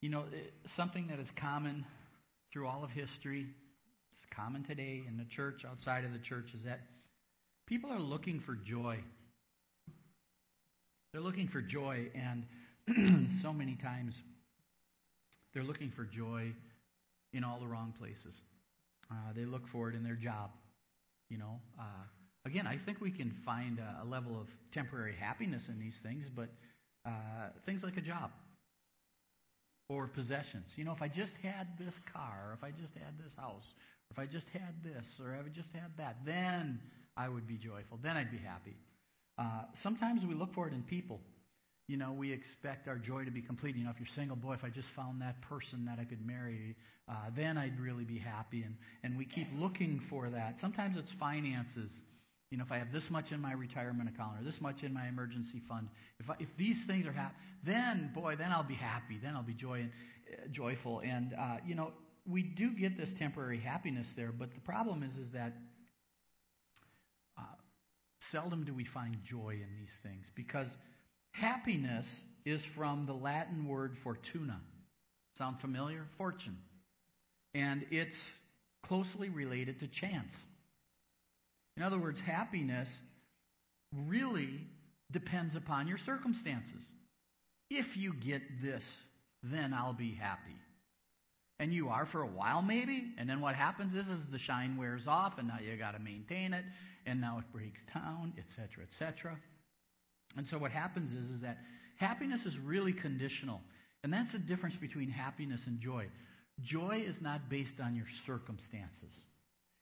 You 0.00 0.08
know, 0.08 0.24
something 0.76 1.08
that 1.08 1.18
is 1.18 1.28
common 1.38 1.84
through 2.52 2.66
all 2.66 2.82
of 2.82 2.90
history, 2.90 3.46
it's 4.12 4.24
common 4.34 4.64
today 4.64 5.02
in 5.06 5.18
the 5.18 5.26
church, 5.26 5.62
outside 5.68 6.06
of 6.06 6.12
the 6.12 6.18
church, 6.18 6.46
is 6.56 6.64
that 6.64 6.80
people 7.66 7.90
are 7.90 8.00
looking 8.00 8.40
for 8.40 8.54
joy. 8.54 8.98
They're 11.12 11.22
looking 11.22 11.48
for 11.48 11.60
joy, 11.60 12.08
and 12.14 13.28
so 13.42 13.52
many 13.52 13.76
times 13.76 14.14
they're 15.52 15.64
looking 15.64 15.92
for 15.94 16.04
joy 16.04 16.52
in 17.34 17.44
all 17.44 17.60
the 17.60 17.66
wrong 17.66 17.92
places. 17.98 18.34
Uh, 19.10 19.32
they 19.36 19.44
look 19.44 19.68
for 19.70 19.90
it 19.90 19.94
in 19.94 20.02
their 20.02 20.14
job. 20.14 20.50
You 21.28 21.38
know, 21.38 21.60
uh, 21.78 22.04
again, 22.46 22.66
I 22.66 22.78
think 22.86 23.02
we 23.02 23.10
can 23.10 23.34
find 23.44 23.78
a, 23.78 24.02
a, 24.02 24.06
level 24.06 24.40
of 24.40 24.46
temporary 24.72 25.14
happiness 25.14 25.64
in 25.68 25.78
these 25.78 25.96
things, 26.02 26.26
but 26.34 26.48
uh, 27.04 27.50
things 27.66 27.82
like 27.82 27.98
a 27.98 28.00
job 28.00 28.30
or 29.90 30.06
possessions. 30.06 30.66
You 30.76 30.84
know, 30.84 30.92
if 30.92 31.02
I 31.02 31.08
just 31.08 31.32
had 31.42 31.66
this 31.76 31.94
car, 32.12 32.56
if 32.56 32.62
I 32.62 32.70
just 32.70 32.94
had 32.94 33.18
this 33.18 33.32
house, 33.36 33.66
if 34.12 34.18
I 34.20 34.26
just 34.26 34.46
had 34.52 34.72
this, 34.84 35.04
or 35.20 35.34
if 35.34 35.46
I 35.46 35.48
just 35.48 35.68
had 35.74 35.90
that, 35.98 36.18
then 36.24 36.78
I 37.16 37.28
would 37.28 37.46
be 37.48 37.56
joyful. 37.56 37.98
Then 38.00 38.16
I'd 38.16 38.30
be 38.30 38.38
happy. 38.38 38.76
Uh, 39.36 39.62
sometimes 39.82 40.22
we 40.26 40.34
look 40.34 40.54
for 40.54 40.68
it 40.68 40.72
in 40.72 40.82
people. 40.84 41.20
You 41.88 41.96
know, 41.96 42.12
we 42.12 42.32
expect 42.32 42.86
our 42.86 42.98
joy 42.98 43.24
to 43.24 43.32
be 43.32 43.42
complete. 43.42 43.74
You 43.74 43.82
know, 43.82 43.90
if 43.90 43.98
you're 43.98 44.14
single, 44.14 44.36
boy, 44.36 44.52
if 44.54 44.62
I 44.62 44.68
just 44.68 44.86
found 44.94 45.20
that 45.22 45.42
person 45.42 45.86
that 45.86 45.98
I 45.98 46.04
could 46.04 46.24
marry, 46.24 46.76
uh, 47.08 47.14
then 47.36 47.58
I'd 47.58 47.80
really 47.80 48.04
be 48.04 48.18
happy. 48.18 48.62
And, 48.62 48.76
and 49.02 49.18
we 49.18 49.24
keep 49.24 49.48
looking 49.58 50.00
for 50.08 50.30
that. 50.30 50.54
Sometimes 50.60 50.96
it's 50.96 51.10
finances. 51.18 51.90
You 52.50 52.58
know, 52.58 52.64
if 52.64 52.72
I 52.72 52.78
have 52.78 52.92
this 52.92 53.04
much 53.10 53.26
in 53.30 53.40
my 53.40 53.52
retirement 53.52 54.08
account 54.08 54.40
or 54.40 54.44
this 54.44 54.60
much 54.60 54.82
in 54.82 54.92
my 54.92 55.06
emergency 55.06 55.62
fund, 55.68 55.88
if, 56.18 56.28
I, 56.28 56.34
if 56.40 56.48
these 56.58 56.76
things 56.86 57.06
are 57.06 57.12
happening, 57.12 57.40
then, 57.64 58.10
boy, 58.12 58.34
then 58.36 58.50
I'll 58.50 58.64
be 58.64 58.74
happy. 58.74 59.18
Then 59.22 59.36
I'll 59.36 59.44
be 59.44 59.54
joy 59.54 59.82
uh, 59.82 60.48
joyful. 60.50 61.00
And, 61.00 61.32
uh, 61.38 61.56
you 61.64 61.74
know, 61.76 61.92
we 62.28 62.42
do 62.42 62.70
get 62.72 62.96
this 62.96 63.08
temporary 63.18 63.60
happiness 63.60 64.06
there, 64.16 64.32
but 64.32 64.52
the 64.52 64.60
problem 64.60 65.02
is, 65.02 65.14
is 65.16 65.28
that 65.32 65.52
uh, 67.38 67.42
seldom 68.30 68.64
do 68.64 68.74
we 68.74 68.86
find 68.92 69.16
joy 69.24 69.50
in 69.50 69.68
these 69.78 69.96
things 70.02 70.26
because 70.34 70.68
happiness 71.32 72.06
is 72.44 72.60
from 72.76 73.06
the 73.06 73.12
Latin 73.12 73.66
word 73.66 73.96
fortuna. 74.02 74.60
Sound 75.38 75.60
familiar? 75.60 76.06
Fortune. 76.18 76.58
And 77.54 77.84
it's 77.90 78.16
closely 78.84 79.28
related 79.28 79.80
to 79.80 79.88
chance. 79.88 80.32
In 81.76 81.82
other 81.82 81.98
words, 81.98 82.20
happiness 82.20 82.88
really 84.06 84.60
depends 85.12 85.56
upon 85.56 85.88
your 85.88 85.98
circumstances. 85.98 86.82
If 87.70 87.96
you 87.96 88.12
get 88.14 88.42
this, 88.62 88.84
then 89.42 89.72
I'll 89.72 89.94
be 89.94 90.14
happy. 90.14 90.56
And 91.58 91.72
you 91.72 91.88
are 91.88 92.06
for 92.06 92.22
a 92.22 92.26
while, 92.26 92.62
maybe. 92.62 93.12
And 93.18 93.28
then 93.28 93.40
what 93.40 93.54
happens 93.54 93.94
is, 93.94 94.08
is 94.08 94.24
the 94.32 94.38
shine 94.38 94.76
wears 94.76 95.02
off, 95.06 95.34
and 95.38 95.48
now 95.48 95.58
you 95.60 95.76
got 95.76 95.92
to 95.92 95.98
maintain 95.98 96.54
it, 96.54 96.64
and 97.06 97.20
now 97.20 97.38
it 97.38 97.44
breaks 97.52 97.80
down, 97.94 98.32
etc., 98.38 98.84
etc. 98.84 99.38
And 100.36 100.46
so 100.48 100.58
what 100.58 100.70
happens 100.70 101.12
is, 101.12 101.28
is 101.30 101.42
that 101.42 101.58
happiness 101.96 102.46
is 102.46 102.56
really 102.58 102.92
conditional, 102.92 103.60
and 104.02 104.12
that's 104.12 104.32
the 104.32 104.38
difference 104.38 104.76
between 104.80 105.10
happiness 105.10 105.60
and 105.66 105.80
joy. 105.80 106.06
Joy 106.62 107.02
is 107.06 107.16
not 107.20 107.48
based 107.48 107.80
on 107.82 107.94
your 107.94 108.06
circumstances. 108.26 109.12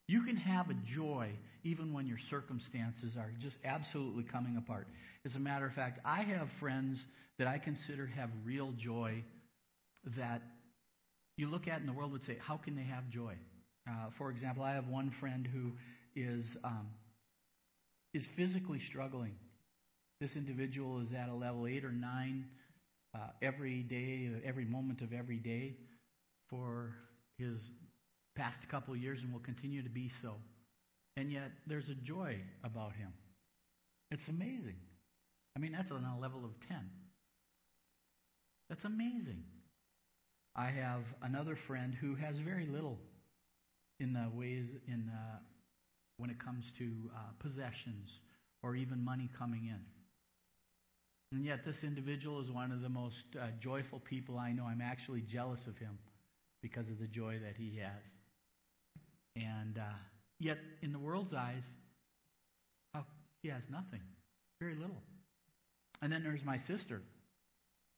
You 0.09 0.23
can 0.23 0.37
have 0.37 0.71
a 0.71 0.75
joy 0.97 1.31
even 1.65 1.93
when 1.93 2.07
your 2.07 2.19
circumstances 2.31 3.15
are 3.17 3.31
just 3.41 3.57
absolutely 3.65 4.25
coming 4.25 4.57
apart. 4.57 4.89
As 5.25 5.37
a 5.37 5.39
matter 5.39 5.67
of 5.67 5.75
fact, 5.75 6.01
I 6.05 6.23
have 6.23 6.49
friends 6.59 7.05
that 7.39 7.47
I 7.47 7.59
consider 7.59 8.07
have 8.07 8.31
real 8.45 8.73
joy 8.79 9.23
that 10.17 10.41
you 11.37 11.49
look 11.49 11.69
at 11.69 11.81
in 11.81 11.87
the 11.87 11.93
world 11.93 12.13
would 12.13 12.25
say, 12.25 12.39
how 12.41 12.57
can 12.57 12.75
they 12.75 12.83
have 12.85 13.09
joy? 13.11 13.35
Uh, 13.89 14.09
for 14.17 14.31
example, 14.31 14.65
I 14.65 14.73
have 14.73 14.89
one 14.89 15.13
friend 15.21 15.47
who 15.47 15.73
is 16.17 16.57
um, 16.65 16.89
is 18.15 18.27
physically 18.37 18.81
struggling. 18.89 19.35
This 20.21 20.31
individual 20.35 21.01
is 21.01 21.13
at 21.13 21.29
a 21.29 21.35
level 21.35 21.67
eight 21.67 21.85
or 21.85 21.93
nine 21.93 22.47
uh, 23.15 23.29
every 23.43 23.83
day, 23.83 24.31
every 24.45 24.65
moment 24.65 25.03
of 25.03 25.13
every 25.13 25.39
day 25.39 25.77
for 26.51 26.95
his 27.39 27.55
past 28.39 28.59
couple 28.71 28.97
years 28.97 29.19
and 29.23 29.33
will 29.33 29.41
continue 29.41 29.83
to 29.83 29.91
be 29.91 30.11
so. 30.23 30.35
And 31.17 31.33
yet, 31.33 31.51
there's 31.67 31.89
a 31.89 31.95
joy 31.95 32.37
about 32.63 32.93
him. 32.93 33.13
It's 34.13 34.27
amazing. 34.29 34.77
I 35.57 35.59
mean, 35.59 35.73
that's 35.73 35.91
on 35.91 36.05
a 36.05 36.19
level 36.21 36.45
of 36.45 36.53
10. 36.69 36.79
That's 38.69 38.85
amazing. 38.85 39.43
I 40.55 40.71
have 40.71 41.03
another 41.23 41.59
friend 41.67 41.95
who 42.01 42.15
has 42.15 42.39
very 42.39 42.67
little 42.67 42.99
in 43.99 44.13
the 44.13 44.31
ways 44.33 44.67
in 44.87 45.11
uh, 45.13 45.39
when 46.19 46.31
it 46.31 46.43
comes 46.43 46.65
to 46.79 46.85
uh, 47.15 47.19
possessions 47.41 48.09
or 48.63 48.77
even 48.77 49.05
money 49.05 49.29
coming 49.39 49.67
in. 49.67 49.81
And 51.33 51.45
yet, 51.45 51.65
this 51.67 51.77
individual 51.83 52.41
is 52.41 52.51
one 52.51 52.73
of 52.73 52.81
the 52.81 52.89
most 52.89 53.25
uh, 53.39 53.49
joyful 53.61 54.01
people 54.01 54.39
I 54.39 54.53
know. 54.53 54.65
I'm 54.65 54.81
actually 54.81 55.23
jealous 55.23 55.61
of 55.67 55.77
him 55.77 55.99
because 56.63 56.89
of 56.89 56.99
the 56.99 57.07
joy 57.07 57.39
that 57.45 57.55
he 57.57 57.79
has. 57.79 58.03
And 59.39 59.79
uh, 59.79 59.97
yet, 60.41 60.59
in 60.83 60.93
the 60.93 60.99
world's 60.99 61.33
eyes, 61.33 61.63
he 63.43 63.49
has 63.49 63.63
nothing, 63.71 64.01
very 64.61 64.75
little. 64.75 65.03
And 66.03 66.13
then 66.13 66.23
there's 66.23 66.45
my 66.45 66.59
sister, 66.67 67.03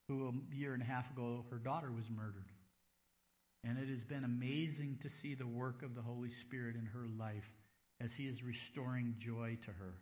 who 0.09 0.29
a 0.29 0.55
year 0.55 0.75
and 0.75 0.83
a 0.83 0.87
half 0.87 1.11
ago, 1.13 1.45
her 1.51 1.57
daughter 1.59 1.91
was 1.91 2.05
murdered. 2.15 2.51
And 3.65 3.79
it 3.79 3.89
has 3.89 4.05
been 4.05 4.25
amazing 4.25 4.99
to 5.03 5.09
see 5.23 5.35
the 5.35 5.47
work 5.47 5.83
of 5.83 5.95
the 5.95 6.03
Holy 6.03 6.31
Spirit 6.47 6.77
in 6.77 6.87
her 6.87 7.07
life 7.19 7.45
as 8.03 8.11
He 8.17 8.25
is 8.25 8.39
restoring 8.43 9.15
joy 9.19 9.57
to 9.65 9.71
her. 9.71 9.95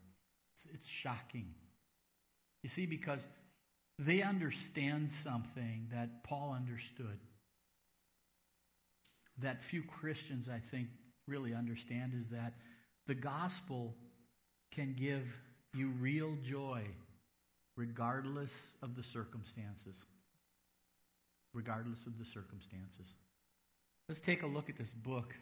It's, 0.56 0.75
it's 0.75 0.87
shocking. 1.03 1.47
You 2.62 2.70
see, 2.70 2.87
because 2.87 3.20
they 3.99 4.22
understand 4.22 5.10
something 5.25 5.88
that 5.93 6.25
Paul 6.25 6.53
understood, 6.55 7.19
that 9.43 9.59
few 9.70 9.82
Christians, 10.00 10.49
I 10.49 10.60
think, 10.70 10.88
really 11.28 11.54
understand 11.54 12.12
is 12.18 12.26
that 12.30 12.54
the 13.06 13.14
gospel 13.14 13.94
can 14.74 14.96
give 14.98 15.22
you 15.74 15.90
real 16.00 16.34
joy 16.48 16.82
regardless 17.76 18.50
of 18.82 18.96
the 18.96 19.02
circumstances. 19.12 19.94
Regardless 21.54 21.98
of 22.06 22.18
the 22.18 22.24
circumstances. 22.34 23.06
Let's 24.08 24.20
take 24.26 24.42
a 24.42 24.46
look 24.46 24.68
at 24.68 24.78
this 24.78 24.92
book, 25.04 25.32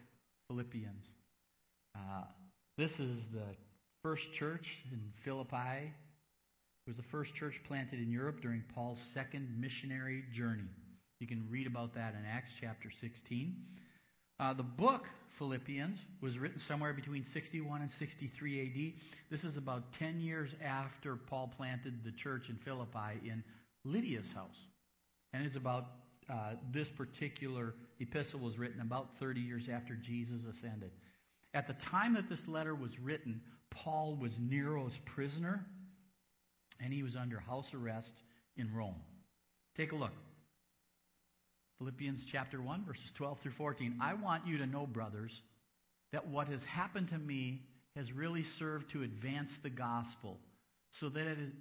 Philippians. 0.47 1.03
Uh, 1.95 2.23
this 2.77 2.91
is 2.91 3.17
the 3.33 3.55
first 4.03 4.23
church 4.37 4.65
in 4.91 4.99
Philippi. 5.25 5.91
It 6.85 6.89
was 6.89 6.97
the 6.97 7.03
first 7.11 7.33
church 7.35 7.55
planted 7.67 7.99
in 7.99 8.11
Europe 8.11 8.41
during 8.41 8.63
Paul's 8.73 8.99
second 9.13 9.49
missionary 9.59 10.23
journey. 10.33 10.69
You 11.19 11.27
can 11.27 11.47
read 11.49 11.65
about 11.65 11.95
that 11.95 12.13
in 12.13 12.25
Acts 12.25 12.51
chapter 12.61 12.89
16. 13.01 13.55
Uh, 14.39 14.53
the 14.53 14.63
book 14.63 15.05
Philippians 15.37 15.97
was 16.21 16.37
written 16.37 16.59
somewhere 16.67 16.93
between 16.93 17.25
61 17.33 17.81
and 17.81 17.91
63 17.99 18.61
AD. 18.61 19.01
This 19.31 19.43
is 19.43 19.57
about 19.57 19.83
10 19.99 20.19
years 20.19 20.49
after 20.63 21.15
Paul 21.15 21.51
planted 21.55 22.03
the 22.03 22.11
church 22.11 22.49
in 22.49 22.57
Philippi 22.65 23.21
in 23.23 23.43
Lydia's 23.83 24.29
house. 24.33 24.57
And 25.33 25.45
it's 25.45 25.55
about 25.55 25.85
uh, 26.29 26.53
this 26.73 26.87
particular 26.97 27.73
epistle 27.99 28.39
was 28.39 28.57
written 28.57 28.81
about 28.81 29.09
30 29.19 29.39
years 29.39 29.63
after 29.71 29.95
Jesus 29.95 30.41
ascended. 30.45 30.91
At 31.53 31.67
the 31.67 31.75
time 31.89 32.13
that 32.15 32.29
this 32.29 32.41
letter 32.47 32.75
was 32.75 32.91
written, 33.01 33.41
Paul 33.71 34.17
was 34.19 34.31
Nero's 34.39 34.97
prisoner, 35.15 35.65
and 36.81 36.93
he 36.93 37.03
was 37.03 37.15
under 37.15 37.39
house 37.39 37.69
arrest 37.73 38.11
in 38.57 38.73
Rome. 38.73 38.95
Take 39.75 39.91
a 39.91 39.95
look. 39.95 40.11
Philippians 41.79 42.19
chapter 42.31 42.61
1, 42.61 42.85
verses 42.85 43.11
12 43.17 43.39
through 43.41 43.51
14. 43.53 43.99
I 44.01 44.15
want 44.15 44.47
you 44.47 44.57
to 44.57 44.65
know, 44.65 44.87
brothers, 44.87 45.31
that 46.11 46.27
what 46.27 46.47
has 46.47 46.61
happened 46.63 47.09
to 47.09 47.17
me 47.17 47.61
has 47.95 48.11
really 48.11 48.43
served 48.57 48.85
to 48.93 49.03
advance 49.03 49.51
the 49.61 49.69
gospel 49.69 50.37
so 50.99 51.09
that 51.09 51.27
it, 51.27 51.39
is, 51.39 51.51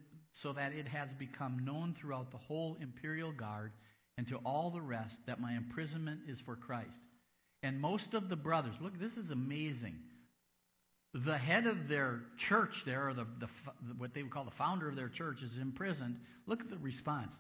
so 0.43 0.53
that 0.55 0.73
it 0.73 0.89
has 0.89 1.11
become 1.19 1.65
known 1.65 1.95
throughout 2.01 2.31
the 2.31 2.39
whole 2.39 2.77
imperial 2.81 3.33
guard 3.33 3.73
and 4.17 4.27
to 4.29 4.37
all 4.37 4.71
the 4.71 4.81
rest 4.81 5.15
that 5.27 5.41
my 5.41 5.55
imprisonment 5.55 6.21
is 6.29 6.39
for 6.47 6.57
Christ. 6.57 6.97
And 7.63 7.81
most 7.81 8.15
of 8.15 8.29
the 8.29 8.37
brothers, 8.37 8.75
look, 8.81 8.99
this 8.99 9.13
is 9.13 9.31
amazing. 9.31 9.97
The 11.13 11.37
head 11.37 11.67
of 11.67 11.89
their 11.89 12.21
church 12.49 12.73
there, 12.85 13.09
or 13.09 13.15
the, 13.15 13.27
the 13.41 13.49
what 13.99 14.15
they 14.15 14.23
would 14.23 14.33
call 14.33 14.45
the 14.45 14.51
founder 14.59 14.89
of 14.89 14.97
their 14.97 15.09
church, 15.09 15.39
is 15.43 15.51
imprisoned. 15.61 16.17
Look 16.47 16.61
at 16.61 16.71
the 16.71 16.79
response. 16.79 17.33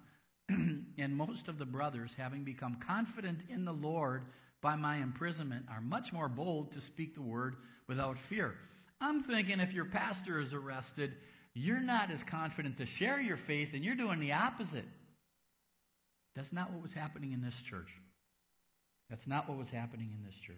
and 0.98 1.16
most 1.16 1.48
of 1.48 1.58
the 1.58 1.64
brothers, 1.64 2.10
having 2.16 2.44
become 2.44 2.78
confident 2.86 3.38
in 3.48 3.64
the 3.64 3.72
Lord 3.72 4.22
by 4.62 4.76
my 4.76 4.96
imprisonment, 4.96 5.66
are 5.70 5.80
much 5.80 6.12
more 6.12 6.28
bold 6.28 6.72
to 6.72 6.80
speak 6.80 7.14
the 7.14 7.22
word 7.22 7.56
without 7.88 8.16
fear. 8.28 8.54
I'm 9.00 9.24
thinking 9.24 9.60
if 9.60 9.72
your 9.72 9.84
pastor 9.86 10.40
is 10.40 10.52
arrested, 10.52 11.12
you're 11.54 11.80
not 11.80 12.10
as 12.10 12.20
confident 12.30 12.78
to 12.78 12.86
share 12.98 13.20
your 13.20 13.38
faith, 13.46 13.70
and 13.72 13.84
you're 13.84 13.94
doing 13.94 14.20
the 14.20 14.32
opposite. 14.32 14.84
That's 16.34 16.52
not 16.52 16.72
what 16.72 16.82
was 16.82 16.92
happening 16.92 17.32
in 17.32 17.42
this 17.42 17.54
church. 17.70 17.88
That's 19.08 19.26
not 19.26 19.48
what 19.48 19.58
was 19.58 19.68
happening 19.68 20.10
in 20.16 20.24
this 20.24 20.34
church. 20.46 20.56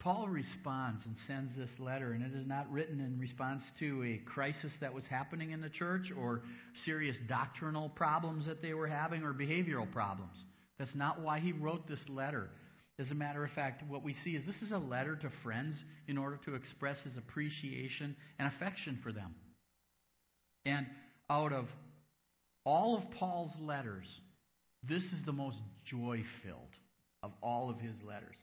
Paul 0.00 0.28
responds 0.28 1.04
and 1.04 1.14
sends 1.26 1.54
this 1.56 1.70
letter, 1.78 2.12
and 2.12 2.22
it 2.24 2.34
is 2.34 2.46
not 2.46 2.70
written 2.72 3.00
in 3.00 3.18
response 3.18 3.62
to 3.80 4.02
a 4.02 4.18
crisis 4.30 4.72
that 4.80 4.94
was 4.94 5.04
happening 5.04 5.50
in 5.50 5.60
the 5.60 5.68
church 5.68 6.10
or 6.18 6.40
serious 6.86 7.16
doctrinal 7.28 7.90
problems 7.90 8.46
that 8.46 8.62
they 8.62 8.72
were 8.72 8.86
having 8.86 9.22
or 9.22 9.34
behavioral 9.34 9.90
problems. 9.92 10.36
That's 10.78 10.94
not 10.94 11.20
why 11.20 11.38
he 11.38 11.52
wrote 11.52 11.86
this 11.86 12.02
letter. 12.08 12.48
As 12.98 13.10
a 13.10 13.14
matter 13.14 13.44
of 13.44 13.50
fact, 13.52 13.82
what 13.88 14.02
we 14.02 14.14
see 14.24 14.30
is 14.30 14.46
this 14.46 14.62
is 14.62 14.72
a 14.72 14.78
letter 14.78 15.16
to 15.16 15.30
friends 15.42 15.76
in 16.08 16.16
order 16.16 16.38
to 16.46 16.54
express 16.54 16.96
his 17.04 17.16
appreciation 17.18 18.16
and 18.38 18.50
affection 18.54 18.98
for 19.02 19.12
them. 19.12 19.34
And 20.64 20.86
out 21.28 21.52
of 21.52 21.66
all 22.64 22.96
of 22.96 23.10
Paul's 23.18 23.54
letters, 23.60 24.06
this 24.82 25.02
is 25.02 25.22
the 25.26 25.32
most 25.32 25.58
joy 25.84 26.22
filled 26.42 26.74
of 27.22 27.32
all 27.42 27.68
of 27.68 27.78
his 27.78 27.96
letters. 28.02 28.36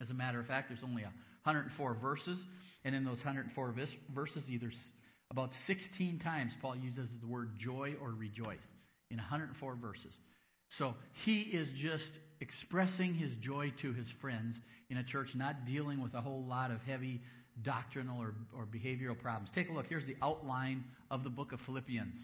As 0.00 0.10
a 0.10 0.14
matter 0.14 0.40
of 0.40 0.46
fact, 0.46 0.68
there's 0.68 0.82
only 0.84 1.02
104 1.02 1.94
verses, 1.94 2.44
and 2.84 2.94
in 2.94 3.04
those 3.04 3.18
104 3.18 3.74
verses, 4.14 4.44
either 4.48 4.70
about 5.30 5.50
16 5.66 6.20
times 6.20 6.52
Paul 6.62 6.76
uses 6.76 7.08
the 7.20 7.26
word 7.26 7.50
joy 7.58 7.94
or 8.00 8.10
rejoice 8.10 8.58
in 9.10 9.16
104 9.16 9.76
verses. 9.76 10.16
So 10.76 10.94
he 11.24 11.40
is 11.40 11.68
just 11.80 12.10
expressing 12.40 13.14
his 13.14 13.32
joy 13.40 13.72
to 13.82 13.92
his 13.92 14.06
friends 14.20 14.56
in 14.90 14.98
a 14.98 15.04
church, 15.04 15.28
not 15.34 15.66
dealing 15.66 16.02
with 16.02 16.14
a 16.14 16.20
whole 16.20 16.44
lot 16.44 16.70
of 16.70 16.80
heavy 16.82 17.20
doctrinal 17.62 18.20
or, 18.20 18.34
or 18.56 18.66
behavioral 18.66 19.18
problems. 19.18 19.50
Take 19.54 19.68
a 19.68 19.72
look. 19.72 19.86
Here's 19.88 20.06
the 20.06 20.16
outline 20.22 20.84
of 21.10 21.24
the 21.24 21.30
book 21.30 21.52
of 21.52 21.60
Philippians. 21.66 22.16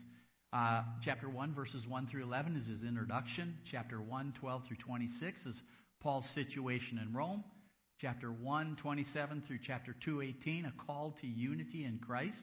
Uh, 0.53 0.83
chapter 1.05 1.29
1, 1.29 1.55
verses 1.55 1.85
1 1.89 2.07
through 2.07 2.23
11 2.23 2.57
is 2.57 2.67
his 2.67 2.85
introduction. 2.89 3.57
Chapter 3.71 4.01
1, 4.01 4.35
12 4.39 4.63
through 4.69 4.77
26 4.77 5.47
is 5.47 5.61
Paul's 6.01 6.29
situation 6.35 6.99
in 6.99 7.13
Rome. 7.13 7.43
Chapter 8.01 8.33
1, 8.33 8.77
27 8.83 9.45
through 9.47 9.61
chapter 9.65 9.95
2, 10.05 10.21
18, 10.21 10.67
a 10.67 10.73
call 10.85 11.15
to 11.21 11.27
unity 11.29 11.85
in 11.85 11.99
Christ. 11.99 12.37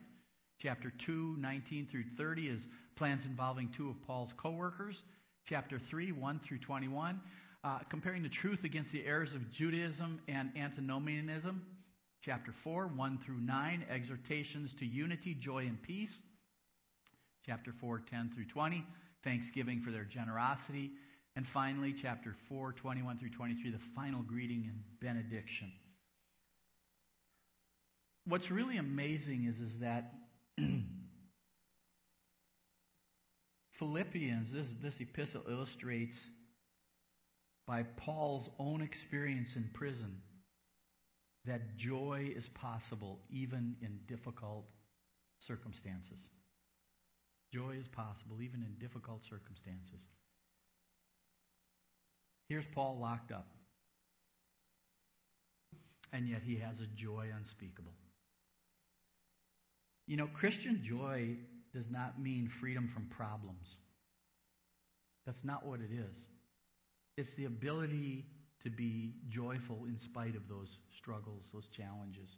Chapter 0.61 0.93
2, 1.05 1.35
19 1.39 1.89
through 1.91 2.05
30 2.17 2.47
is 2.47 2.65
plans 2.95 3.25
involving 3.25 3.69
two 3.75 3.89
of 3.89 4.01
Paul's 4.07 4.31
co 4.41 4.51
workers. 4.51 5.01
Chapter 5.45 5.81
3, 5.89 6.13
1 6.13 6.39
through 6.47 6.59
21, 6.59 7.19
uh, 7.63 7.79
comparing 7.89 8.23
the 8.23 8.29
truth 8.29 8.63
against 8.63 8.91
the 8.93 9.05
errors 9.05 9.33
of 9.35 9.51
Judaism 9.51 10.21
and 10.29 10.51
antinomianism. 10.55 11.61
Chapter 12.23 12.53
4, 12.63 12.87
1 12.87 13.19
through 13.25 13.41
9, 13.41 13.85
exhortations 13.89 14.71
to 14.79 14.85
unity, 14.85 15.35
joy, 15.37 15.65
and 15.65 15.81
peace. 15.81 16.15
Chapter 17.45 17.73
4, 17.81 18.03
10 18.09 18.31
through 18.35 18.45
20, 18.45 18.85
thanksgiving 19.23 19.81
for 19.83 19.91
their 19.91 20.05
generosity. 20.05 20.91
And 21.35 21.45
finally, 21.53 21.95
chapter 22.01 22.35
4, 22.49 22.73
21 22.73 23.17
through 23.19 23.29
23, 23.31 23.71
the 23.71 23.79
final 23.95 24.21
greeting 24.21 24.65
and 24.67 24.83
benediction. 24.99 25.71
What's 28.25 28.51
really 28.51 28.77
amazing 28.77 29.45
is, 29.45 29.57
is 29.59 29.79
that 29.79 30.11
Philippians, 33.79 34.51
this, 34.53 34.67
this 34.83 34.95
epistle 34.99 35.43
illustrates 35.49 36.17
by 37.65 37.83
Paul's 37.97 38.49
own 38.59 38.81
experience 38.81 39.49
in 39.55 39.69
prison 39.73 40.17
that 41.45 41.77
joy 41.77 42.31
is 42.35 42.47
possible 42.53 43.19
even 43.31 43.75
in 43.81 43.99
difficult 44.07 44.65
circumstances. 45.47 46.19
Joy 47.53 47.77
is 47.79 47.87
possible 47.87 48.41
even 48.41 48.61
in 48.61 48.75
difficult 48.79 49.21
circumstances. 49.29 49.99
Here's 52.51 52.65
Paul 52.75 52.97
locked 52.99 53.31
up. 53.31 53.47
And 56.11 56.27
yet 56.27 56.41
he 56.43 56.57
has 56.57 56.75
a 56.81 56.97
joy 56.97 57.27
unspeakable. 57.33 57.93
You 60.05 60.17
know, 60.17 60.27
Christian 60.33 60.83
joy 60.85 61.37
does 61.73 61.85
not 61.89 62.21
mean 62.21 62.51
freedom 62.59 62.91
from 62.93 63.05
problems. 63.05 63.65
That's 65.25 65.41
not 65.45 65.65
what 65.65 65.79
it 65.79 65.93
is. 65.93 66.13
It's 67.15 67.33
the 67.37 67.45
ability 67.45 68.25
to 68.63 68.69
be 68.69 69.13
joyful 69.29 69.85
in 69.85 69.97
spite 70.03 70.35
of 70.35 70.49
those 70.49 70.75
struggles, 70.97 71.45
those 71.53 71.69
challenges, 71.77 72.35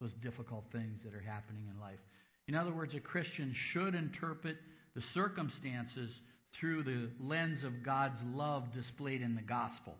those 0.00 0.14
difficult 0.22 0.64
things 0.72 1.00
that 1.04 1.12
are 1.12 1.20
happening 1.20 1.64
in 1.70 1.78
life. 1.78 2.00
In 2.48 2.54
other 2.54 2.72
words, 2.72 2.94
a 2.94 3.00
Christian 3.00 3.54
should 3.70 3.94
interpret 3.94 4.56
the 4.94 5.02
circumstances 5.12 6.10
through 6.58 6.82
the 6.84 7.10
lens 7.20 7.64
of 7.64 7.84
God's 7.84 8.18
love 8.34 8.72
displayed 8.72 9.22
in 9.22 9.34
the 9.34 9.42
gospel, 9.42 9.94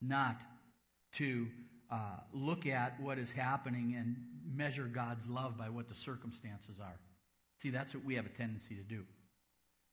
not 0.00 0.36
to 1.18 1.46
uh, 1.90 2.18
look 2.32 2.66
at 2.66 3.00
what 3.00 3.18
is 3.18 3.30
happening 3.32 3.94
and 3.98 4.16
measure 4.54 4.84
God's 4.84 5.26
love 5.28 5.58
by 5.58 5.68
what 5.68 5.88
the 5.88 5.94
circumstances 6.04 6.76
are. 6.80 6.98
See, 7.62 7.70
that's 7.70 7.92
what 7.94 8.04
we 8.04 8.14
have 8.14 8.26
a 8.26 8.30
tendency 8.30 8.74
to 8.76 8.82
do. 8.82 9.02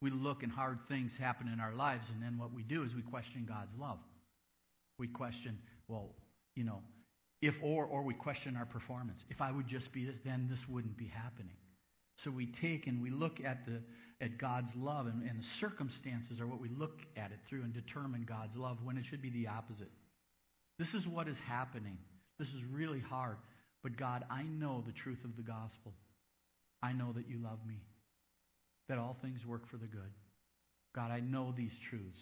We 0.02 0.12
look 0.12 0.44
and 0.44 0.52
hard 0.52 0.78
things 0.88 1.12
happen 1.20 1.48
in 1.52 1.60
our 1.60 1.74
lives, 1.74 2.06
and 2.14 2.22
then 2.22 2.38
what 2.38 2.54
we 2.54 2.62
do 2.64 2.84
is 2.84 2.94
we 2.94 3.02
question 3.02 3.46
God's 3.48 3.74
love. 3.80 3.98
We 5.00 5.08
question, 5.08 5.58
well, 5.88 6.12
you 6.56 6.64
know, 6.64 6.82
if 7.42 7.56
or 7.62 7.86
or 7.86 8.04
we 8.04 8.14
question 8.14 8.56
our 8.56 8.66
performance. 8.66 9.24
If 9.30 9.42
I 9.42 9.52
would 9.52 9.68
just 9.68 9.92
be 9.92 10.06
this, 10.06 10.16
then 10.26 10.48
this 10.50 10.60
wouldn't 10.70 10.98
be 10.98 11.08
happening. 11.08 11.56
So 12.24 12.32
we 12.32 12.48
take 12.62 12.88
and 12.88 13.02
we 13.02 13.12
look 13.12 13.40
at 13.44 13.66
the 13.66 13.82
at 14.20 14.40
God's 14.40 14.72
love, 14.76 15.06
and, 15.06 15.22
and 15.22 15.40
the 15.40 15.46
circumstances 15.60 16.40
are 16.40 16.48
what 16.48 16.60
we 16.60 16.70
look 16.70 17.00
at 17.16 17.32
it 17.32 17.40
through 17.48 17.64
and 17.64 17.74
determine 17.74 18.26
God's 18.28 18.56
love 18.56 18.78
when 18.84 18.98
it 18.98 19.06
should 19.10 19.22
be 19.22 19.30
the 19.30 19.48
opposite. 19.48 19.92
This 20.80 20.94
is 20.94 21.06
what 21.08 21.28
is 21.28 21.38
happening. 21.48 21.98
This 22.40 22.48
is 22.48 22.62
really 22.72 23.00
hard. 23.00 23.38
But 23.84 23.98
God, 23.98 24.26
I 24.30 24.44
know 24.44 24.84
the 24.86 24.94
truth 24.94 25.24
of 25.24 25.36
the 25.36 25.44
gospel. 25.44 25.94
I 26.82 26.94
know 26.94 27.14
that 27.14 27.28
you 27.28 27.38
love 27.44 27.60
me, 27.68 27.80
that 28.90 28.98
all 28.98 29.18
things 29.22 29.46
work 29.46 29.70
for 29.70 29.78
the 29.78 29.88
good. 29.88 30.12
God, 30.96 31.12
I 31.12 31.20
know 31.20 31.54
these 31.56 31.72
truths. 31.90 32.20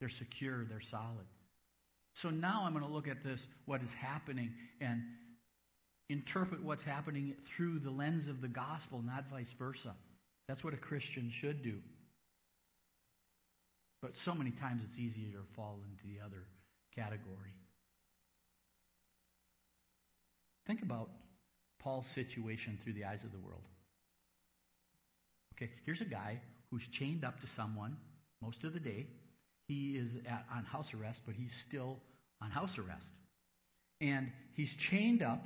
They're 0.00 0.10
secure, 0.10 0.64
they're 0.64 0.82
solid. 0.90 1.26
So 2.22 2.30
now 2.30 2.62
I'm 2.64 2.72
going 2.72 2.84
to 2.84 2.90
look 2.90 3.08
at 3.08 3.22
this, 3.22 3.40
what 3.66 3.82
is 3.82 3.90
happening, 4.00 4.52
and 4.80 5.02
interpret 6.08 6.62
what's 6.62 6.82
happening 6.82 7.34
through 7.56 7.80
the 7.80 7.90
lens 7.90 8.28
of 8.28 8.40
the 8.40 8.48
gospel, 8.48 9.02
not 9.02 9.24
vice 9.30 9.52
versa. 9.58 9.94
That's 10.48 10.64
what 10.64 10.74
a 10.74 10.78
Christian 10.78 11.30
should 11.40 11.62
do. 11.62 11.74
But 14.00 14.12
so 14.24 14.34
many 14.34 14.52
times 14.52 14.82
it's 14.88 14.98
easier 14.98 15.32
to 15.32 15.44
fall 15.54 15.80
into 15.90 16.14
the 16.14 16.24
other 16.24 16.44
category. 16.94 17.54
Think 20.66 20.82
about 20.82 21.10
Paul's 21.80 22.06
situation 22.14 22.78
through 22.82 22.94
the 22.94 23.04
eyes 23.04 23.24
of 23.24 23.32
the 23.32 23.38
world. 23.38 23.62
Okay, 25.56 25.70
here's 25.84 26.00
a 26.00 26.04
guy 26.04 26.40
who's 26.70 26.82
chained 26.98 27.24
up 27.24 27.40
to 27.40 27.46
someone 27.56 27.96
most 28.42 28.64
of 28.64 28.72
the 28.72 28.80
day. 28.80 29.06
He 29.66 29.96
is 29.96 30.14
at, 30.26 30.44
on 30.54 30.64
house 30.64 30.86
arrest, 30.98 31.20
but 31.26 31.34
he's 31.34 31.52
still 31.68 31.98
on 32.40 32.50
house 32.50 32.76
arrest. 32.78 33.06
And 34.00 34.30
he's 34.54 34.70
chained 34.90 35.22
up 35.22 35.42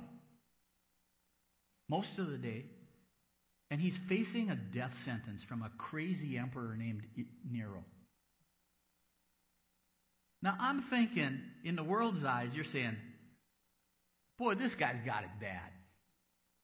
most 1.89 2.19
of 2.19 2.29
the 2.29 2.37
day, 2.37 2.65
and 3.73 3.81
he's 3.81 3.97
facing 4.07 4.51
a 4.51 4.55
death 4.55 4.91
sentence 5.03 5.41
from 5.49 5.63
a 5.63 5.71
crazy 5.79 6.37
emperor 6.37 6.75
named 6.77 7.01
Nero. 7.51 7.83
Now, 10.43 10.55
I'm 10.59 10.85
thinking, 10.91 11.39
in 11.65 11.75
the 11.75 11.83
world's 11.83 12.23
eyes, 12.23 12.49
you're 12.53 12.65
saying, 12.71 12.95
boy, 14.37 14.53
this 14.53 14.75
guy's 14.79 15.01
got 15.03 15.23
it 15.23 15.31
bad. 15.41 15.71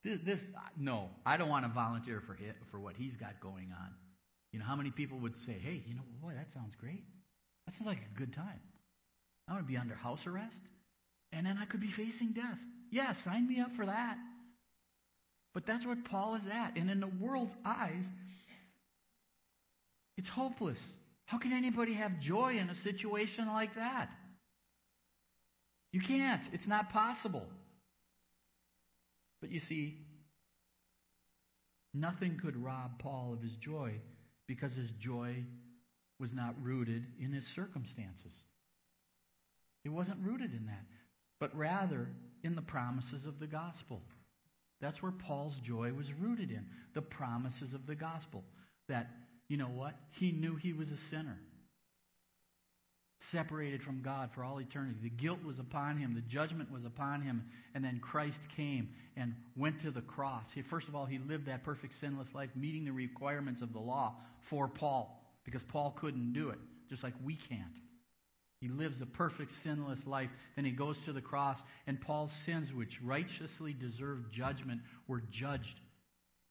This, 0.04 0.20
this, 0.24 0.38
uh, 0.56 0.60
no, 0.78 1.10
I 1.25 1.38
don't 1.38 1.50
want 1.50 1.66
to 1.66 1.72
volunteer 1.74 2.22
for 2.28 2.36
hit, 2.36 2.56
for 2.70 2.80
what 2.80 2.94
he's 2.96 3.16
got 3.16 3.42
going 3.42 3.72
on. 3.75 3.89
You 4.51 4.60
know, 4.60 4.66
how 4.66 4.75
many 4.75 4.92
people 4.92 5.18
would 5.22 5.34
say, 5.48 5.54
hey, 5.60 5.82
you 5.88 5.96
know, 5.96 6.04
boy, 6.22 6.34
that 6.36 6.54
sounds 6.54 6.75
great. 6.80 7.01
That 7.66 7.74
sounds 7.74 7.88
like 7.88 7.98
a 7.98 8.20
good 8.20 8.36
time. 8.36 8.60
I'm 9.48 9.56
going 9.56 9.66
to 9.66 9.68
be 9.68 9.78
under 9.78 9.96
house 9.96 10.22
arrest, 10.28 10.62
and 11.34 11.48
then 11.48 11.58
I 11.60 11.66
could 11.66 11.82
be 11.82 11.89
facing 11.89 12.34
death. 12.34 12.60
Yeah, 12.92 13.13
sign 13.25 13.48
me 13.48 13.62
up 13.62 13.72
for 13.75 13.88
that. 13.88 14.16
But 15.53 15.65
that's 15.65 15.86
what 15.86 16.06
Paul 16.06 16.36
is 16.36 16.44
at. 16.51 16.77
And 16.77 16.89
in 16.89 17.00
the 17.00 17.12
world's 17.20 17.53
eyes, 17.65 18.03
it's 20.18 20.29
hopeless. 20.29 20.79
How 21.25 21.38
can 21.38 21.53
anybody 21.53 21.94
have 21.94 22.20
joy 22.20 22.58
in 22.58 22.70
a 22.70 22.75
situation 22.84 23.48
like 23.48 23.75
that? 23.75 24.10
You 25.91 26.01
can't. 26.01 26.44
It's 26.53 26.68
not 26.68 26.91
possible. 26.91 27.46
But 29.41 29.51
you 29.51 29.60
see, 29.68 29.98
nothing 31.94 32.38
could 32.41 32.56
rob 32.58 33.00
Paul 33.00 33.34
of 33.34 33.41
his 33.41 33.53
joy 33.63 33.94
because 34.48 34.74
his 34.74 34.89
joy 35.00 35.44
was 36.20 36.34
not 36.34 36.56
rooted 36.62 37.06
in 37.20 37.32
his 37.32 37.46
circumstances. 37.56 38.34
It 39.86 39.89
wasn't 39.89 40.20
rooted 40.22 40.53
in 40.53 40.65
that, 40.65 40.86
but 41.39 41.56
rather 41.56 42.10
in 42.44 42.56
the 42.56 42.62
promises 42.62 43.25
of 43.25 43.39
the 43.39 43.48
gospel. 43.48 44.01
That's 44.81 45.01
where 45.01 45.12
Paul's 45.12 45.55
joy 45.63 45.91
was 45.93 46.07
rooted 46.19 46.51
in 46.51 46.65
the 46.93 47.01
promises 47.01 47.74
of 47.74 47.86
the 47.86 47.95
gospel. 47.95 48.43
That 48.88 49.07
you 49.48 49.57
know 49.57 49.65
what? 49.65 49.95
He 50.12 50.31
knew 50.31 50.55
he 50.55 50.74
was 50.74 50.91
a 50.91 50.98
sinner 51.09 51.38
separated 53.31 53.83
from 53.83 54.01
God 54.01 54.29
for 54.33 54.43
all 54.43 54.59
eternity. 54.59 54.98
The 55.03 55.09
guilt 55.09 55.43
was 55.45 55.59
upon 55.59 55.98
him, 55.98 56.13
the 56.15 56.21
judgment 56.21 56.71
was 56.71 56.86
upon 56.86 57.21
him, 57.21 57.43
and 57.75 57.83
then 57.83 58.00
Christ 58.00 58.39
came 58.55 58.89
and 59.17 59.36
went 59.57 59.81
to 59.81 59.91
the 59.91 60.01
cross. 60.01 60.45
He, 60.55 60.62
first 60.63 60.88
of 60.88 60.95
all, 60.95 61.05
he 61.05 61.19
lived 61.19 61.48
that 61.48 61.63
perfect 61.63 61.93
sinless 62.00 62.29
life, 62.33 62.50
meeting 62.55 62.86
the 62.86 62.91
requirements 62.91 63.62
of 63.62 63.74
the 63.74 63.79
law 63.79 64.15
for 64.50 64.67
Paul, 64.67 65.21
because 65.45 65.62
Paul 65.69 65.95
couldn't 66.00 66.33
do 66.33 66.50
it, 66.50 66.59
just 66.89 67.03
like 67.03 67.13
we 67.24 67.36
can't. 67.36 67.62
He 68.62 68.68
lives 68.68 68.96
a 69.01 69.06
perfect 69.06 69.51
sinless 69.63 70.00
life. 70.06 70.30
Then 70.56 70.66
he 70.66 70.72
goes 70.72 70.98
to 71.06 71.13
the 71.13 71.22
cross, 71.22 71.58
and 71.88 72.00
Paul's 72.01 72.32
sins, 72.46 72.74
which 72.74 73.00
righteously 73.04 73.74
deserved 73.74 74.34
judgment, 74.34 74.82
were 75.08 75.22
judged. 75.32 75.80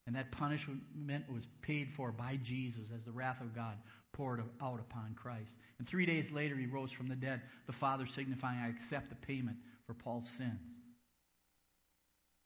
And 0.07 0.17
that 0.17 0.33
punishment 0.33 1.25
was 1.31 1.47
paid 1.61 1.89
for 1.95 2.11
by 2.13 2.39
Jesus 2.43 2.85
as 2.95 3.05
the 3.05 3.13
wrath 3.13 3.43
of 3.43 3.55
God 3.55 3.77
poured 4.15 4.43
out 4.63 4.81
upon 4.81 5.15
Christ. 5.15 5.51
And 5.79 5.87
three 5.87 6.07
days 6.07 6.25
later, 6.33 6.57
he 6.57 6.65
rose 6.65 6.91
from 6.93 7.09
the 7.09 7.15
dead, 7.15 7.43
the 7.67 7.75
Father 7.75 8.07
signifying, 8.15 8.59
I 8.59 8.71
accept 8.71 9.11
the 9.11 9.27
payment 9.27 9.59
for 9.87 9.93
Paul's 9.93 10.29
sins. 10.39 10.61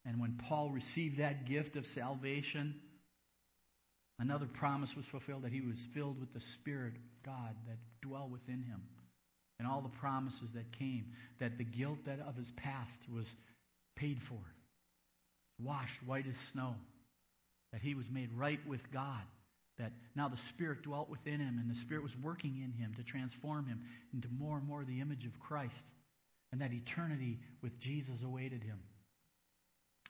And 0.04 0.20
when 0.20 0.40
Paul 0.48 0.70
received 0.70 1.20
that 1.20 1.46
gift 1.46 1.76
of 1.76 1.86
salvation, 1.94 2.74
another 4.18 4.46
promise 4.46 4.90
was 4.96 5.06
fulfilled 5.12 5.42
that 5.42 5.52
he 5.52 5.60
was 5.60 5.78
filled 5.94 6.18
with 6.18 6.34
the 6.34 6.42
Spirit 6.60 6.94
of 6.96 7.24
God 7.24 7.54
that 7.68 7.78
dwelt 8.02 8.30
within 8.30 8.64
him. 8.64 8.82
And 9.62 9.70
all 9.70 9.80
the 9.80 9.96
promises 10.00 10.50
that 10.56 10.76
came, 10.76 11.04
that 11.38 11.56
the 11.56 11.62
guilt 11.62 11.98
that 12.06 12.18
of 12.18 12.34
his 12.34 12.50
past 12.56 12.98
was 13.14 13.26
paid 13.94 14.18
for, 14.28 14.40
washed 15.62 16.02
white 16.04 16.26
as 16.26 16.34
snow, 16.52 16.74
that 17.72 17.80
he 17.80 17.94
was 17.94 18.10
made 18.10 18.32
right 18.32 18.58
with 18.66 18.80
God 18.92 19.22
that 19.78 19.92
now 20.16 20.28
the 20.28 20.38
Spirit 20.48 20.82
dwelt 20.82 21.08
within 21.08 21.38
him, 21.38 21.60
and 21.60 21.70
the 21.70 21.80
Spirit 21.82 22.02
was 22.02 22.10
working 22.24 22.56
in 22.56 22.72
him 22.72 22.92
to 22.96 23.04
transform 23.04 23.68
him 23.68 23.82
into 24.12 24.26
more 24.36 24.58
and 24.58 24.66
more 24.66 24.84
the 24.84 25.00
image 25.00 25.24
of 25.26 25.38
Christ, 25.38 25.70
and 26.50 26.60
that 26.60 26.72
eternity 26.72 27.38
with 27.62 27.78
Jesus 27.78 28.16
awaited 28.24 28.64
him. 28.64 28.80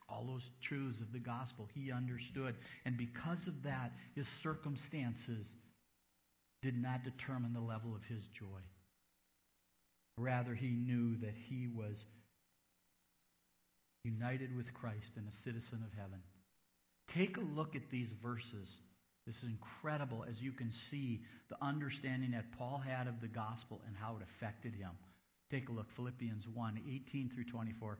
All 0.08 0.24
those 0.26 0.48
truths 0.62 1.02
of 1.02 1.12
the 1.12 1.18
gospel 1.18 1.68
he 1.74 1.92
understood, 1.92 2.54
and 2.86 2.96
because 2.96 3.46
of 3.46 3.62
that, 3.64 3.92
his 4.14 4.26
circumstances 4.42 5.44
did 6.62 6.80
not 6.80 7.04
determine 7.04 7.52
the 7.52 7.60
level 7.60 7.94
of 7.94 8.02
his 8.08 8.22
joy. 8.38 8.62
Rather, 10.18 10.54
he 10.54 10.68
knew 10.68 11.16
that 11.18 11.34
he 11.48 11.68
was 11.68 12.02
united 14.04 14.54
with 14.54 14.72
Christ 14.74 15.12
and 15.16 15.26
a 15.26 15.36
citizen 15.44 15.84
of 15.84 15.92
heaven. 15.96 16.20
Take 17.14 17.36
a 17.36 17.40
look 17.40 17.76
at 17.76 17.90
these 17.90 18.10
verses 18.22 18.70
this 19.26 19.36
is 19.36 19.44
incredible 19.44 20.24
as 20.28 20.40
you 20.40 20.52
can 20.52 20.72
see 20.90 21.20
the 21.48 21.56
understanding 21.64 22.32
that 22.32 22.50
Paul 22.58 22.82
had 22.84 23.06
of 23.06 23.20
the 23.20 23.28
gospel 23.28 23.80
and 23.86 23.96
how 23.96 24.16
it 24.16 24.22
affected 24.36 24.74
him. 24.74 24.90
Take 25.50 25.68
a 25.68 25.72
look, 25.72 25.86
Philippians 25.94 26.44
1 26.52 26.80
18 27.06 27.30
through 27.34 27.44
24. 27.44 27.98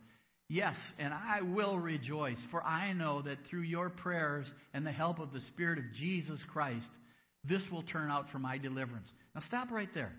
Yes, 0.49 0.76
and 0.99 1.14
I 1.14 1.42
will 1.42 1.78
rejoice, 1.78 2.38
for 2.50 2.62
I 2.62 2.92
know 2.92 3.23
that 3.23 3.38
through 3.49 3.62
your 3.62 3.88
prayers 3.88 4.52
and 4.75 4.85
the 4.85 4.92
help 4.92 5.19
of 5.19 5.33
the 5.33 5.40
Spirit 5.40 5.78
of 5.78 5.85
Jesus 5.95 6.42
Christ, 6.52 6.90
this 7.45 7.62
will 7.71 7.85
turn 7.85 8.11
out 8.11 8.26
for 8.31 8.38
my 8.38 8.59
deliverance. 8.59 9.07
Now, 9.35 9.42
stop 9.47 9.71
right 9.71 9.88
there. 9.95 10.12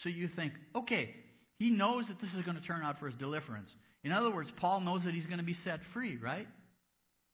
So 0.00 0.08
you 0.08 0.28
think, 0.28 0.52
okay, 0.74 1.14
he 1.58 1.70
knows 1.70 2.06
that 2.08 2.20
this 2.20 2.32
is 2.34 2.42
going 2.42 2.56
to 2.56 2.62
turn 2.62 2.82
out 2.82 2.98
for 2.98 3.06
his 3.06 3.14
deliverance. 3.16 3.70
In 4.04 4.12
other 4.12 4.32
words, 4.32 4.52
Paul 4.56 4.80
knows 4.80 5.04
that 5.04 5.14
he's 5.14 5.26
going 5.26 5.38
to 5.38 5.44
be 5.44 5.56
set 5.64 5.80
free, 5.92 6.16
right? 6.16 6.46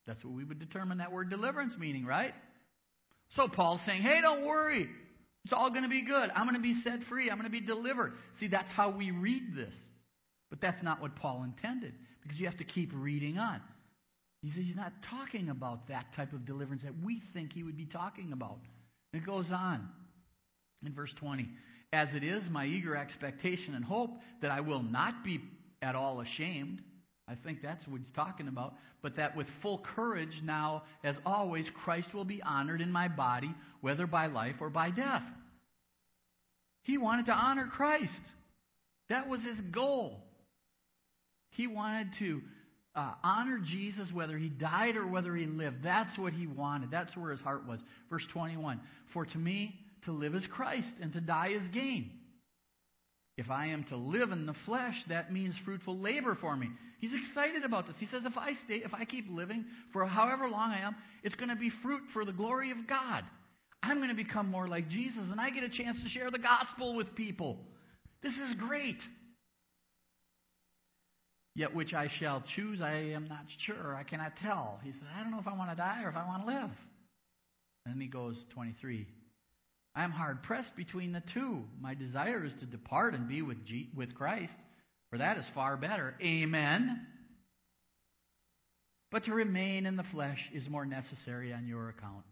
That's 0.07 0.23
what 0.25 0.35
we 0.35 0.45
would 0.45 0.59
determine 0.59 0.99
that 0.99 1.12
word 1.12 1.31
deliverance 1.31 1.75
meaning, 1.79 2.05
right? 2.05 2.35
So 3.37 3.49
Paul's 3.49 3.81
saying, 3.87 4.02
hey, 4.02 4.21
don't 4.21 4.47
worry. 4.47 4.88
It's 5.45 5.52
all 5.52 5.71
going 5.71 5.83
to 5.83 5.88
be 5.88 6.05
good. 6.05 6.31
I'm 6.35 6.47
going 6.47 6.57
to 6.57 6.62
be 6.62 6.81
set 6.83 7.02
free. 7.09 7.31
I'm 7.31 7.37
going 7.37 7.50
to 7.50 7.52
be 7.52 7.61
delivered. 7.61 8.12
See, 8.38 8.49
that's 8.49 8.71
how 8.73 8.91
we 8.91 9.11
read 9.11 9.57
this. 9.57 9.75
But 10.50 10.61
that's 10.61 10.83
not 10.83 11.00
what 11.00 11.17
Paul 11.17 11.45
intended 11.45 11.95
because 12.23 12.38
you 12.38 12.47
have 12.47 12.59
to 12.59 12.64
keep 12.64 12.91
reading 12.95 13.38
on. 13.38 13.61
He 14.43 14.50
says 14.50 14.64
he's 14.64 14.76
not 14.76 14.93
talking 15.09 15.49
about 15.49 15.88
that 15.88 16.07
type 16.14 16.33
of 16.33 16.45
deliverance 16.45 16.83
that 16.83 16.95
we 17.02 17.23
think 17.33 17.52
he 17.52 17.62
would 17.62 17.76
be 17.76 17.87
talking 17.87 18.33
about. 18.33 18.59
It 19.12 19.25
goes 19.25 19.50
on 19.50 19.88
in 20.85 20.93
verse 20.95 21.12
20. 21.21 21.49
As 21.93 22.15
it 22.15 22.25
is 22.25 22.43
my 22.51 22.65
eager 22.65 22.97
expectation 22.97 23.75
and 23.75 23.85
hope 23.85 24.11
that 24.41 24.51
I 24.51 24.61
will 24.61 24.83
not 24.83 25.25
be 25.25 25.41
at 25.83 25.95
all 25.95 26.21
ashamed 26.21 26.81
I 27.29 27.37
think 27.45 27.63
that's 27.63 27.87
what 27.87 28.01
he's 28.01 28.13
talking 28.15 28.49
about. 28.49 28.75
But 29.01 29.17
that 29.17 29.37
with 29.37 29.47
full 29.63 29.85
courage 29.95 30.41
now, 30.45 30.83
as 31.05 31.17
always, 31.25 31.69
Christ 31.85 32.13
will 32.13 32.25
be 32.25 32.43
honored 32.43 32.81
in 32.81 32.91
my 32.91 33.09
body, 33.09 33.55
whether 33.81 34.07
by 34.07 34.27
life 34.27 34.57
or 34.61 34.71
by 34.71 34.91
death. 34.91 35.23
He 36.83 36.99
wanted 36.99 37.27
to 37.27 37.33
honor 37.33 37.69
Christ. 37.73 38.13
That 39.09 39.29
was 39.29 39.43
his 39.45 39.61
goal. 39.73 40.21
He 41.51 41.67
wanted 41.67 42.09
to 42.19 42.41
uh, 42.95 43.13
honor 43.23 43.61
Jesus 43.65 44.09
whether 44.13 44.37
he 44.37 44.49
died 44.49 44.97
or 44.97 45.07
whether 45.07 45.35
he 45.35 45.47
lived. 45.47 45.77
That's 45.83 46.17
what 46.19 46.33
he 46.33 46.47
wanted. 46.47 46.91
That's 46.91 47.17
where 47.17 47.31
his 47.31 47.41
heart 47.41 47.67
was. 47.67 47.81
Verse 48.11 48.27
21 48.33 48.81
For 49.13 49.25
to 49.27 49.39
me, 49.39 49.79
to 50.05 50.13
live 50.13 50.35
is 50.35 50.47
Christ, 50.47 50.93
and 51.01 51.13
to 51.13 51.21
die 51.21 51.51
is 51.51 51.69
gain. 51.69 52.11
If 53.39 53.51
I 53.51 53.69
am 53.69 53.85
to 53.85 53.97
live 53.97 54.31
in 54.31 54.47
the 54.47 54.55
flesh, 54.67 54.95
that 55.09 55.33
means 55.33 55.55
fruitful 55.65 55.99
labor 55.99 56.37
for 56.41 56.55
me. 56.55 56.69
He's 57.01 57.15
excited 57.15 57.65
about 57.65 57.87
this. 57.87 57.97
He 57.99 58.07
says, 58.07 58.23
if 58.25 58.37
I 58.37 58.53
stay, 58.65 58.83
if 58.85 58.93
I 58.93 59.05
keep 59.05 59.27
living 59.31 59.65
for 59.93 60.05
however 60.07 60.49
long 60.49 60.71
I 60.71 60.81
am, 60.87 60.95
it's 61.23 61.35
going 61.35 61.49
to 61.49 61.57
be 61.57 61.71
fruit 61.83 62.03
for 62.13 62.25
the 62.25 62.33
glory 62.33 62.71
of 62.71 62.87
God. 62.87 63.25
I'm 63.83 63.97
going 63.97 64.11
to 64.11 64.15
become 64.15 64.49
more 64.49 64.69
like 64.69 64.89
Jesus, 64.89 65.25
and 65.31 65.41
I 65.41 65.51
get 65.51 65.65
a 65.65 65.69
chance 65.69 66.01
to 66.03 66.09
share 66.09 66.31
the 66.31 66.39
gospel 66.39 66.95
with 66.95 67.15
people. 67.15 67.59
This 68.23 68.35
is 68.35 68.55
great. 68.59 68.99
Yet 71.55 71.75
which 71.75 71.93
I 71.93 72.09
shall 72.21 72.43
choose, 72.55 72.81
I 72.81 72.93
am 72.93 73.27
not 73.29 73.45
sure. 73.67 73.95
I 73.95 74.05
cannot 74.05 74.37
tell. 74.37 74.79
He 74.85 74.93
said, 74.93 75.03
I 75.15 75.23
don't 75.23 75.33
know 75.33 75.41
if 75.41 75.49
I 75.49 75.57
want 75.57 75.71
to 75.71 75.77
die 75.77 76.03
or 76.05 76.11
if 76.11 76.17
I 76.17 76.25
want 76.27 76.47
to 76.47 76.55
live. 76.55 76.71
And 77.85 77.95
then 77.95 78.01
he 78.01 78.07
goes, 78.07 78.43
23. 78.55 79.07
I 79.95 80.05
am 80.05 80.11
hard 80.11 80.43
pressed 80.43 80.75
between 80.75 81.13
the 81.13 81.23
two. 81.35 81.65
My 81.81 81.95
desire 81.95 82.45
is 82.45 82.53
to 82.61 82.67
depart 82.67 83.15
and 83.15 83.29
be 83.29 83.43
with, 83.43 83.65
G- 83.65 83.91
with 83.95 84.15
Christ, 84.15 84.55
for 85.11 85.19
that 85.19 85.37
is 85.37 85.45
far 85.55 85.77
better. 85.77 86.15
Amen. 86.23 87.07
But 89.11 89.25
to 89.25 89.35
remain 89.35 89.85
in 89.85 89.97
the 89.97 90.05
flesh 90.05 90.39
is 90.55 90.69
more 90.71 90.87
necessary 90.87 91.53
on 91.53 91.67
your 91.67 91.91
account. 91.91 92.25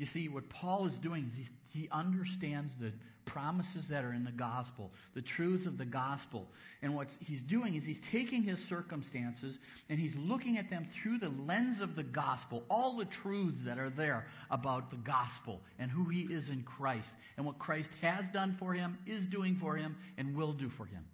You 0.00 0.06
see, 0.06 0.28
what 0.28 0.48
Paul 0.50 0.86
is 0.88 0.94
doing 1.02 1.30
is 1.38 1.46
he 1.68 1.88
understands 1.92 2.72
the 2.80 2.92
promises 3.32 3.86
that 3.90 4.04
are 4.04 4.12
in 4.12 4.24
the 4.24 4.32
gospel, 4.32 4.90
the 5.14 5.22
truths 5.22 5.66
of 5.66 5.78
the 5.78 5.84
gospel. 5.84 6.46
And 6.82 6.94
what 6.94 7.08
he's 7.20 7.42
doing 7.42 7.74
is 7.74 7.84
he's 7.84 8.00
taking 8.10 8.42
his 8.42 8.58
circumstances 8.68 9.56
and 9.88 9.98
he's 9.98 10.14
looking 10.16 10.58
at 10.58 10.70
them 10.70 10.86
through 11.02 11.18
the 11.18 11.28
lens 11.28 11.80
of 11.80 11.96
the 11.96 12.02
gospel, 12.02 12.64
all 12.68 12.96
the 12.96 13.08
truths 13.22 13.64
that 13.64 13.78
are 13.78 13.90
there 13.90 14.26
about 14.50 14.90
the 14.90 14.96
gospel 14.96 15.60
and 15.78 15.90
who 15.90 16.08
he 16.08 16.22
is 16.22 16.48
in 16.50 16.62
Christ 16.62 17.08
and 17.36 17.46
what 17.46 17.58
Christ 17.58 17.90
has 18.02 18.24
done 18.32 18.56
for 18.58 18.74
him, 18.74 18.98
is 19.06 19.24
doing 19.30 19.58
for 19.60 19.76
him, 19.76 19.96
and 20.18 20.36
will 20.36 20.52
do 20.52 20.68
for 20.76 20.84
him. 20.84 21.04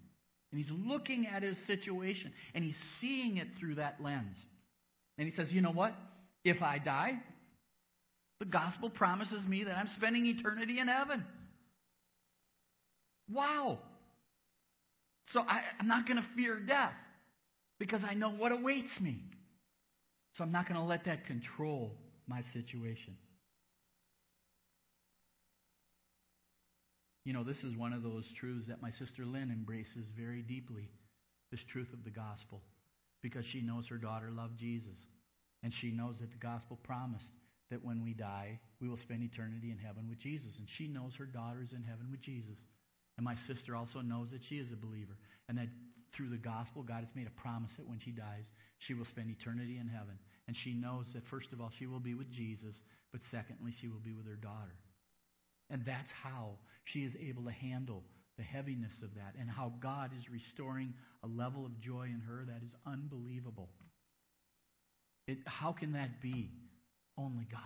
And 0.53 0.61
he's 0.61 0.73
looking 0.73 1.27
at 1.27 1.43
his 1.43 1.57
situation 1.67 2.33
and 2.55 2.65
he's 2.65 2.79
seeing 3.01 3.37
it 3.37 3.49
through 3.59 3.77
that 3.77 4.01
lens. 4.01 4.37
And 5.19 5.29
he 5.29 5.35
says, 5.35 5.49
you 5.51 5.61
know 5.61 5.73
what? 5.73 5.95
If 6.45 6.63
I 6.63 6.79
die, 6.79 7.19
the 8.39 8.47
gospel 8.47 8.91
promises 8.91 9.45
me 9.47 9.65
that 9.65 9.77
I'm 9.77 9.89
spending 9.97 10.27
eternity 10.27 10.79
in 10.79 10.89
heaven. 10.89 11.25
Wow. 13.30 13.78
So 15.33 15.40
I, 15.40 15.61
am 15.80 15.88
not 15.88 16.06
going 16.06 16.18
to 16.18 16.26
fear 16.37 16.61
death 16.61 16.92
because 17.78 18.02
I 18.09 18.14
know 18.14 18.30
what 18.30 18.52
awaits 18.52 19.00
me. 19.00 19.18
So 20.35 20.45
I'm 20.45 20.52
not 20.52 20.68
going 20.68 20.80
to 20.80 20.87
let 20.87 21.04
that 21.06 21.26
control 21.26 21.92
my 22.28 22.42
situation. 22.52 23.16
You 27.25 27.33
know, 27.33 27.42
this 27.42 27.56
is 27.64 27.76
one 27.76 27.92
of 27.92 28.02
those 28.02 28.25
truths 28.38 28.68
that 28.68 28.80
my 28.80 28.90
sister 28.92 29.25
Lynn 29.25 29.50
embraces 29.50 30.06
very 30.16 30.42
deeply 30.42 30.88
this 31.50 31.61
truth 31.73 31.92
of 31.92 32.04
the 32.04 32.11
gospel 32.11 32.61
because 33.23 33.45
she 33.47 33.62
knows 33.62 33.88
her 33.88 33.99
daughter 33.99 34.30
loved 34.30 34.59
Jesus. 34.59 34.97
And 35.62 35.73
she 35.80 35.90
knows 35.90 36.18
that 36.21 36.30
the 36.30 36.38
gospel 36.38 36.78
promised 36.85 37.33
that 37.71 37.85
when 37.85 38.04
we 38.04 38.12
die, 38.14 38.61
we 38.80 38.88
will 38.88 38.97
spend 38.97 39.25
eternity 39.25 39.73
in 39.73 39.78
heaven 39.78 40.09
with 40.09 40.21
Jesus. 40.21 40.54
And 40.59 40.68
she 40.76 40.87
knows 40.87 41.14
her 41.18 41.26
daughter 41.26 41.62
is 41.62 41.73
in 41.73 41.83
heaven 41.83 42.06
with 42.11 42.21
Jesus. 42.21 42.59
And 43.17 43.25
my 43.25 43.37
sister 43.47 43.75
also 43.75 44.01
knows 44.01 44.31
that 44.33 44.43
she 44.49 44.57
is 44.57 44.71
a 44.73 44.77
believer 44.77 45.17
and 45.49 45.57
that 45.59 45.69
through 46.15 46.31
the 46.31 46.37
gospel, 46.37 46.83
God 46.83 47.01
has 47.01 47.15
made 47.15 47.27
a 47.27 47.41
promise 47.41 47.71
that 47.77 47.89
when 47.89 48.01
she 48.05 48.11
dies, 48.11 48.45
she 48.79 48.95
will 48.95 49.05
spend 49.05 49.31
eternity 49.31 49.79
in 49.79 49.89
heaven. 49.89 50.19
And 50.49 50.57
she 50.65 50.73
knows 50.73 51.07
that, 51.15 51.23
first 51.31 51.49
of 51.53 51.61
all, 51.61 51.71
she 51.79 51.87
will 51.87 52.01
be 52.01 52.15
with 52.15 52.31
Jesus, 52.31 52.75
but 53.13 53.21
secondly, 53.31 53.73
she 53.81 53.89
will 53.89 54.01
be 54.05 54.15
with 54.15 54.27
her 54.27 54.37
daughter. 54.37 54.77
And 55.71 55.83
that's 55.85 56.11
how 56.23 56.53
she 56.85 57.01
is 57.01 57.13
able 57.21 57.45
to 57.45 57.51
handle 57.51 58.03
the 58.37 58.45
heaviness 58.45 58.93
of 59.03 59.15
that 59.15 59.35
and 59.41 59.51
how 59.51 59.73
God 59.81 60.11
is 60.17 60.31
restoring 60.31 60.95
a 61.23 61.27
level 61.27 61.67
of 61.67 61.81
joy 61.81 62.05
in 62.05 62.23
her 62.27 62.45
that 62.47 62.63
is 62.65 62.73
unbelievable. 62.87 63.69
It, 65.27 65.39
how 65.45 65.73
can 65.73 65.93
that 65.93 66.23
be? 66.23 66.51
Only 67.19 67.47
God. 67.51 67.63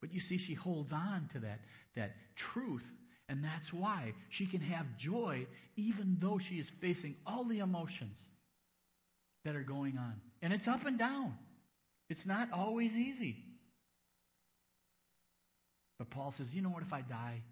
But 0.00 0.12
you 0.12 0.20
see, 0.20 0.38
she 0.38 0.54
holds 0.54 0.92
on 0.92 1.28
to 1.32 1.40
that, 1.40 1.60
that 1.96 2.12
truth, 2.52 2.84
and 3.28 3.44
that's 3.44 3.72
why 3.72 4.14
she 4.30 4.46
can 4.46 4.60
have 4.60 4.86
joy 4.98 5.46
even 5.76 6.16
though 6.20 6.38
she 6.48 6.56
is 6.56 6.66
facing 6.80 7.14
all 7.26 7.44
the 7.44 7.58
emotions 7.58 8.16
that 9.44 9.54
are 9.54 9.62
going 9.62 9.98
on. 9.98 10.14
And 10.42 10.52
it's 10.52 10.66
up 10.66 10.84
and 10.86 10.98
down, 10.98 11.34
it's 12.08 12.24
not 12.24 12.48
always 12.52 12.92
easy. 12.92 13.36
But 15.98 16.10
Paul 16.10 16.32
says, 16.36 16.46
you 16.52 16.62
know 16.62 16.70
what, 16.70 16.84
if 16.84 16.92
I 16.92 17.00
die, 17.02 17.42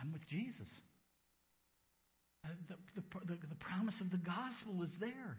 I'm 0.00 0.12
with 0.12 0.26
Jesus. 0.28 0.68
Uh, 2.44 2.48
the, 2.68 2.74
the, 3.00 3.26
the, 3.26 3.38
the 3.48 3.54
promise 3.56 3.94
of 4.00 4.10
the 4.10 4.18
gospel 4.18 4.82
is 4.82 4.90
there. 5.00 5.36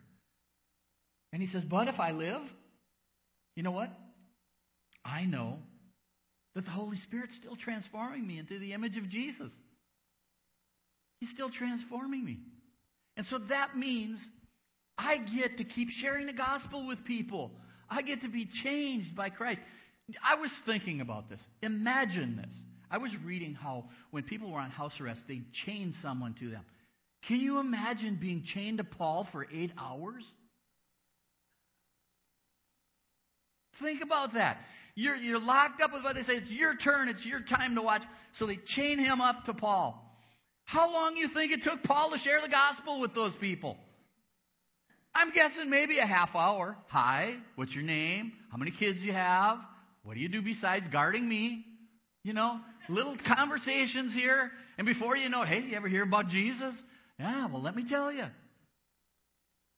And 1.34 1.42
he 1.42 1.48
says, 1.48 1.64
but 1.70 1.88
if 1.88 2.00
I 2.00 2.12
live, 2.12 2.42
you 3.56 3.64
know 3.64 3.72
what? 3.72 3.90
I 5.06 5.26
know 5.26 5.60
that 6.56 6.66
the 6.66 6.72
Holy 6.72 6.98
Spirit's 6.98 7.36
still 7.40 7.56
transforming 7.56 8.26
me 8.26 8.40
into 8.40 8.60
the 8.60 8.74
image 8.74 8.98
of 8.98 9.10
Jesus. 9.10 9.52
He's 11.20 11.30
still 11.30 11.50
transforming 11.50 12.26
me. 12.26 12.40
And 13.18 13.26
so 13.28 13.40
that 13.50 13.76
means 13.76 14.20
I 14.98 15.18
get 15.18 15.58
to 15.58 15.64
keep 15.64 15.90
sharing 15.90 16.28
the 16.28 16.34
gospel 16.34 16.88
with 16.88 17.04
people. 17.06 17.52
I 17.90 18.02
get 18.02 18.22
to 18.22 18.30
be 18.30 18.48
changed 18.64 19.16
by 19.16 19.30
Christ. 19.30 19.62
I 20.24 20.36
was 20.36 20.52
thinking 20.66 21.02
about 21.02 21.30
this. 21.30 21.40
Imagine 21.62 22.38
this. 22.38 22.56
I 22.90 22.98
was 22.98 23.12
reading 23.24 23.54
how 23.54 23.86
when 24.12 24.24
people 24.24 24.52
were 24.52 24.60
on 24.60 24.70
house 24.70 24.94
arrest, 25.00 25.22
they 25.28 25.42
chained 25.66 25.94
someone 26.02 26.36
to 26.40 26.50
them. 26.50 26.66
Can 27.28 27.40
you 27.40 27.60
imagine 27.60 28.18
being 28.20 28.44
chained 28.44 28.80
to 28.80 28.84
Paul 28.84 29.28
for 29.32 29.46
eight 29.54 29.72
hours? 29.78 30.26
Think 33.82 34.02
about 34.04 34.34
that. 34.34 34.58
You're, 35.02 35.16
you're 35.16 35.40
locked 35.40 35.82
up 35.82 35.94
with 35.94 36.04
what 36.04 36.14
they 36.14 36.22
say. 36.22 36.34
It's 36.34 36.52
your 36.52 36.76
turn. 36.76 37.10
It's 37.10 37.26
your 37.26 37.40
time 37.42 37.74
to 37.74 37.82
watch. 37.82 38.04
So 38.38 38.46
they 38.46 38.60
chain 38.68 39.00
him 39.00 39.20
up 39.20 39.46
to 39.46 39.54
Paul. 39.56 40.00
How 40.66 40.92
long 40.92 41.16
do 41.16 41.20
you 41.20 41.30
think 41.34 41.52
it 41.52 41.64
took 41.64 41.82
Paul 41.82 42.12
to 42.12 42.20
share 42.20 42.40
the 42.40 42.50
gospel 42.50 43.02
with 43.02 43.16
those 43.16 43.34
people? 43.42 43.78
I'm 45.16 45.32
guessing 45.32 45.72
maybe 45.72 45.98
a 45.98 46.06
half 46.06 46.30
hour. 46.36 46.78
Hi, 46.90 47.34
what's 47.56 47.74
your 47.74 47.84
name? 47.84 48.32
How 48.52 48.58
many 48.58 48.70
kids 48.70 49.00
you 49.02 49.12
have? 49.12 49.58
What 50.04 50.14
do 50.14 50.20
you 50.20 50.30
do 50.30 50.44
besides 50.44 50.86
guarding 50.92 51.28
me? 51.28 51.66
You 52.24 52.34
know, 52.34 52.60
little 52.88 53.18
conversations 53.28 54.14
here. 54.14 54.52
And 54.78 54.86
before 54.86 55.18
you 55.18 55.30
know 55.30 55.42
it, 55.42 55.48
hey, 55.48 55.62
you 55.62 55.76
ever 55.76 55.90
hear 55.90 56.04
about 56.04 56.28
Jesus? 56.28 56.76
Yeah, 57.18 57.48
well, 57.48 57.62
let 57.62 57.76
me 57.76 57.86
tell 57.90 58.12
you. 58.12 58.26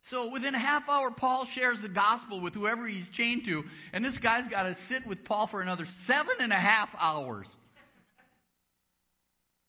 So 0.10 0.30
within 0.32 0.54
a 0.54 0.60
half 0.60 0.84
hour, 0.90 1.12
Paul 1.12 1.48
shares 1.56 1.78
the 1.82 1.90
gospel 1.90 2.42
with 2.42 2.54
whoever 2.54 2.88
he's 2.88 3.08
chained 3.14 3.46
to, 3.46 3.64
and 3.94 4.04
this 4.04 4.18
guy's 4.18 4.48
got 4.50 4.64
to 4.64 4.76
sit 4.90 5.08
with 5.08 5.24
Paul 5.24 5.48
for 5.48 5.62
another 5.62 5.86
seven 6.06 6.36
and 6.40 6.52
a 6.52 6.60
half 6.60 6.90
hours. 7.00 7.48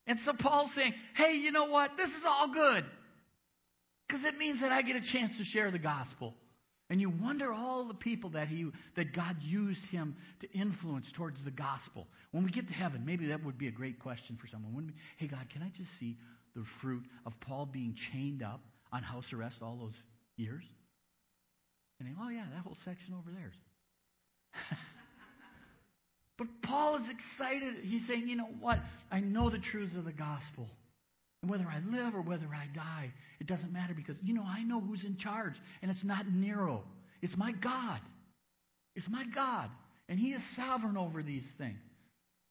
And 0.07 0.19
so 0.25 0.33
Paul's 0.39 0.73
saying, 0.75 0.93
hey, 1.17 1.35
you 1.35 1.53
know 1.53 1.67
what? 1.67 1.93
This 1.97 2.09
is 2.09 2.25
all 2.27 2.53
good. 2.53 2.85
Because 4.07 4.25
it 4.25 4.37
means 4.37 4.61
that 4.61 4.71
I 4.71 4.83
get 4.83 4.97
a 4.97 5.13
chance 5.13 5.33
to 5.39 5.45
share 5.45 5.71
the 5.71 5.79
gospel. 5.79 6.35
And 6.91 7.01
you 7.01 7.09
wonder 7.09 7.53
all 7.53 7.89
the 7.89 7.95
people 7.95 8.31
that 8.31 8.49
he 8.49 8.67
that 8.97 9.15
God 9.15 9.37
used 9.41 9.81
him 9.91 10.17
to 10.41 10.53
influence 10.53 11.07
towards 11.17 11.43
the 11.43 11.51
gospel. 11.51 12.07
When 12.33 12.45
we 12.45 12.51
get 12.51 12.69
to 12.69 12.75
heaven, 12.75 13.05
maybe 13.07 13.29
that 13.29 13.43
would 13.43 13.57
be 13.57 13.69
a 13.69 13.73
great 13.73 13.99
question 13.99 14.37
for 14.39 14.47
someone. 14.49 14.75
Wouldn't 14.75 14.93
it? 14.93 14.99
hey 15.17 15.27
God, 15.27 15.47
can 15.51 15.63
I 15.63 15.73
just 15.77 15.89
see 15.99 16.19
the 16.55 16.65
fruit 16.83 17.05
of 17.25 17.33
Paul 17.41 17.67
being 17.67 17.97
chained 18.13 18.43
up 18.43 18.61
on 18.93 19.03
house 19.03 19.25
arrest 19.33 19.57
all 19.63 19.79
those 19.81 19.99
years? 20.37 20.65
And 21.99 22.09
they, 22.09 22.13
oh 22.21 22.29
yeah, 22.29 22.45
that 22.55 22.63
whole 22.63 22.77
section 22.85 23.15
over 23.15 23.31
there. 23.31 23.53
but 26.39 26.47
Paul 26.63 26.97
is 26.97 27.03
excited. 27.09 27.85
He's 27.85 28.07
saying, 28.07 28.29
you 28.29 28.37
know 28.37 28.49
what? 28.61 28.79
I 29.11 29.21
know 29.21 29.51
the 29.51 29.59
truths 29.59 29.97
of 29.97 30.05
the 30.05 30.13
gospel. 30.13 30.69
And 31.43 31.51
whether 31.51 31.67
I 31.67 31.81
live 31.95 32.15
or 32.15 32.23
whether 32.23 32.47
I 32.47 32.67
die, 32.75 33.13
it 33.39 33.47
doesn't 33.47 33.73
matter 33.73 33.93
because, 33.95 34.17
you 34.23 34.33
know, 34.33 34.45
I 34.45 34.63
know 34.63 34.81
who's 34.81 35.05
in 35.05 35.19
charge. 35.19 35.53
And 35.83 35.91
it's 35.91 36.05
not 36.05 36.27
Nero, 36.27 36.83
it's 37.23 37.37
my 37.37 37.53
God. 37.53 38.01
It's 38.97 39.09
my 39.09 39.25
God. 39.35 39.71
And 40.09 40.19
He 40.19 40.29
is 40.29 40.41
sovereign 40.57 40.97
over 40.97 41.23
these 41.23 41.45
things. 41.59 41.81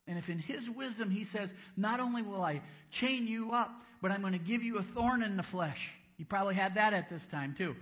And 0.08 0.17
if 0.17 0.28
in 0.28 0.39
His 0.39 0.62
wisdom 0.76 1.10
He 1.10 1.26
says, 1.26 1.50
not 1.78 2.00
only 2.00 2.22
will 2.22 2.43
I 2.43 2.62
chain 3.00 3.26
you 3.26 3.52
up, 3.52 3.72
but 4.02 4.12
I'm 4.12 4.22
going 4.22 4.34
to 4.34 4.39
give 4.39 4.62
you 4.62 4.78
a 4.78 4.84
thorn 4.93 5.24
in 5.24 5.38
the 5.38 5.46
flesh. 5.52 5.80
He 6.24 6.26
probably 6.26 6.56
had 6.56 6.76
that 6.76 6.94
at 6.94 7.10
this 7.10 7.22
time, 7.32 7.54
too. 7.58 7.76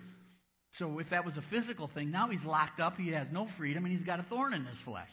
So 0.80 0.98
if 0.98 1.12
that 1.12 1.24
was 1.24 1.38
a 1.38 1.44
physical 1.52 1.92
thing, 1.94 2.10
now 2.10 2.28
he's 2.30 2.44
locked 2.44 2.80
up, 2.80 2.98
he 2.98 3.12
has 3.12 3.28
no 3.32 3.48
freedom, 3.56 3.86
and 3.86 3.96
he's 3.96 4.04
got 4.04 4.20
a 4.20 4.24
thorn 4.24 4.56
in 4.56 4.66
his 4.66 4.80
flesh. 4.84 5.12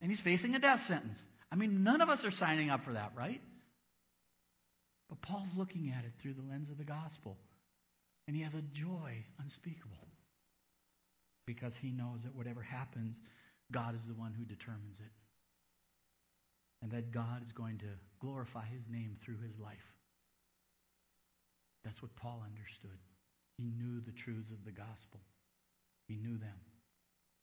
And 0.00 0.10
he's 0.10 0.20
facing 0.20 0.54
a 0.54 0.58
death 0.58 0.80
sentence. 0.88 1.18
I 1.52 1.56
mean, 1.56 1.84
none 1.84 2.00
of 2.00 2.08
us 2.08 2.20
are 2.24 2.30
signing 2.30 2.70
up 2.70 2.82
for 2.84 2.94
that, 2.94 3.12
right? 3.14 3.42
But 5.10 5.20
Paul's 5.20 5.50
looking 5.54 5.92
at 5.94 6.06
it 6.06 6.12
through 6.22 6.32
the 6.32 6.50
lens 6.50 6.70
of 6.70 6.78
the 6.78 6.84
gospel. 6.84 7.36
And 8.26 8.34
he 8.34 8.42
has 8.42 8.54
a 8.54 8.62
joy 8.72 9.26
unspeakable. 9.38 10.08
Because 11.46 11.74
he 11.82 11.90
knows 11.90 12.20
that 12.24 12.34
whatever 12.34 12.62
happens, 12.62 13.16
God 13.70 13.94
is 13.94 14.00
the 14.08 14.18
one 14.18 14.32
who 14.32 14.46
determines 14.46 14.96
it. 14.98 15.12
And 16.80 16.90
that 16.92 17.12
God 17.12 17.42
is 17.44 17.52
going 17.52 17.76
to 17.80 17.92
glorify 18.22 18.64
his 18.64 18.80
name 18.90 19.18
through 19.26 19.40
his 19.44 19.52
life. 19.62 19.76
That's 21.86 22.02
what 22.02 22.14
Paul 22.16 22.42
understood. 22.42 22.98
He 23.58 23.70
knew 23.70 24.00
the 24.00 24.10
truths 24.10 24.50
of 24.50 24.64
the 24.64 24.72
gospel, 24.72 25.20
he 26.08 26.16
knew 26.16 26.36
them. 26.36 26.58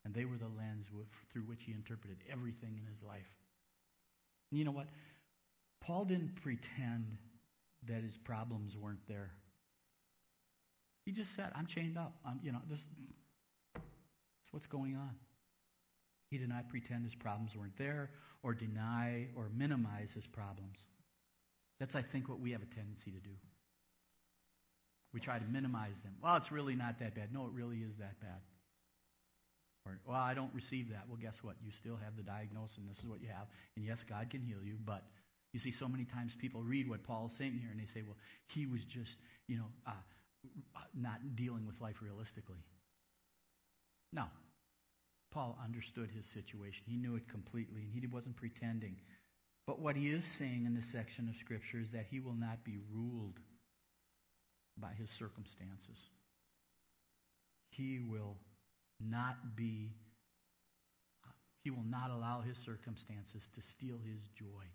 And 0.06 0.14
they 0.14 0.26
were 0.26 0.38
the 0.38 0.52
lens 0.60 0.88
through 1.32 1.44
which 1.44 1.64
he 1.66 1.72
interpreted 1.72 2.18
everything 2.30 2.78
in 2.78 2.86
his 2.92 3.02
life. 3.02 3.32
And 4.52 4.60
you 4.60 4.66
know 4.66 4.72
what? 4.72 4.88
Paul 5.82 6.04
didn't 6.04 6.36
pretend 6.44 7.18
that 7.88 8.04
his 8.04 8.18
problems 8.26 8.76
weren't 8.76 9.08
there. 9.08 9.32
He 11.06 11.14
just 11.14 11.34
said, 11.38 11.52
I'm 11.56 11.68
chained 11.68 11.98
up. 11.98 12.14
I'm, 12.26 12.42
you 12.44 12.52
know, 12.52 12.60
this, 12.70 12.80
this 13.76 13.84
is 13.84 14.52
what's 14.52 14.66
going 14.66 14.98
on. 14.98 15.16
He 16.32 16.38
did 16.38 16.50
not 16.50 16.68
pretend 16.68 17.06
his 17.06 17.16
problems 17.16 17.56
weren't 17.56 17.78
there 17.78 18.10
or 18.44 18.54
deny 18.54 19.28
or 19.38 19.50
minimize 19.56 20.10
his 20.14 20.28
problems. 20.28 20.80
That's, 21.80 21.96
I 21.96 22.04
think, 22.12 22.28
what 22.28 22.42
we 22.42 22.52
have 22.52 22.62
a 22.62 22.76
tendency 22.76 23.12
to 23.12 23.20
do. 23.20 23.36
We 25.14 25.20
try 25.20 25.38
to 25.38 25.46
minimize 25.46 25.96
them. 26.04 26.14
Well, 26.22 26.36
it's 26.38 26.52
really 26.52 26.76
not 26.76 27.00
that 27.00 27.16
bad. 27.16 27.32
No, 27.32 27.46
it 27.46 27.54
really 27.54 27.78
is 27.78 27.96
that 28.00 28.20
bad. 28.20 28.42
Or, 29.86 30.00
well, 30.08 30.18
I 30.18 30.34
don't 30.34 30.54
receive 30.54 30.90
that. 30.90 31.06
Well, 31.08 31.20
guess 31.22 31.36
what? 31.42 31.56
You 31.64 31.72
still 31.80 31.98
have 31.98 32.16
the 32.16 32.24
diagnosis, 32.24 32.78
and 32.78 32.90
this 32.90 32.98
is 32.98 33.06
what 33.06 33.22
you 33.22 33.28
have. 33.28 33.48
And 33.76 33.86
yes, 33.86 34.00
God 34.10 34.30
can 34.32 34.42
heal 34.42 34.64
you, 34.64 34.76
but 34.86 35.04
you 35.54 35.60
see, 35.60 35.72
so 35.78 35.88
many 35.88 36.06
times 36.06 36.32
people 36.42 36.64
read 36.64 36.90
what 36.90 37.04
Paul 37.04 37.28
is 37.32 37.38
saying 37.38 37.60
here 37.62 37.70
and 37.70 37.80
they 37.80 37.86
say, 37.94 38.02
well, 38.02 38.18
he 38.48 38.66
was 38.66 38.82
just, 38.90 39.12
you 39.48 39.58
know, 39.58 39.70
uh, 39.86 39.92
not 40.98 41.20
dealing 41.36 41.68
with 41.68 41.80
life 41.80 41.96
realistically. 42.02 42.64
No. 44.12 44.26
Paul 45.32 45.58
understood 45.64 46.10
his 46.10 46.26
situation. 46.34 46.82
He 46.86 46.98
knew 46.98 47.16
it 47.16 47.30
completely, 47.30 47.82
and 47.82 47.92
he 47.94 48.08
wasn't 48.08 48.36
pretending. 48.36 48.96
But 49.66 49.80
what 49.80 49.96
he 49.96 50.10
is 50.10 50.24
saying 50.38 50.66
in 50.66 50.76
this 50.76 50.86
section 50.92 51.30
of 51.30 51.36
Scripture 51.40 51.80
is 51.82 51.92
that 51.94 52.06
he 52.10 52.20
will 52.20 52.36
not 52.36 52.64
be 52.64 52.78
ruled 52.92 53.40
by 54.78 54.92
his 54.98 55.10
circumstances. 55.20 55.98
He 57.70 58.00
will 58.00 58.38
not 59.00 59.56
be, 59.56 59.92
he 61.64 61.70
will 61.70 61.86
not 61.86 62.12
allow 62.12 62.42
his 62.42 62.58
circumstances 62.66 63.42
to 63.56 63.62
steal 63.78 63.98
his 63.98 64.22
joy 64.38 64.66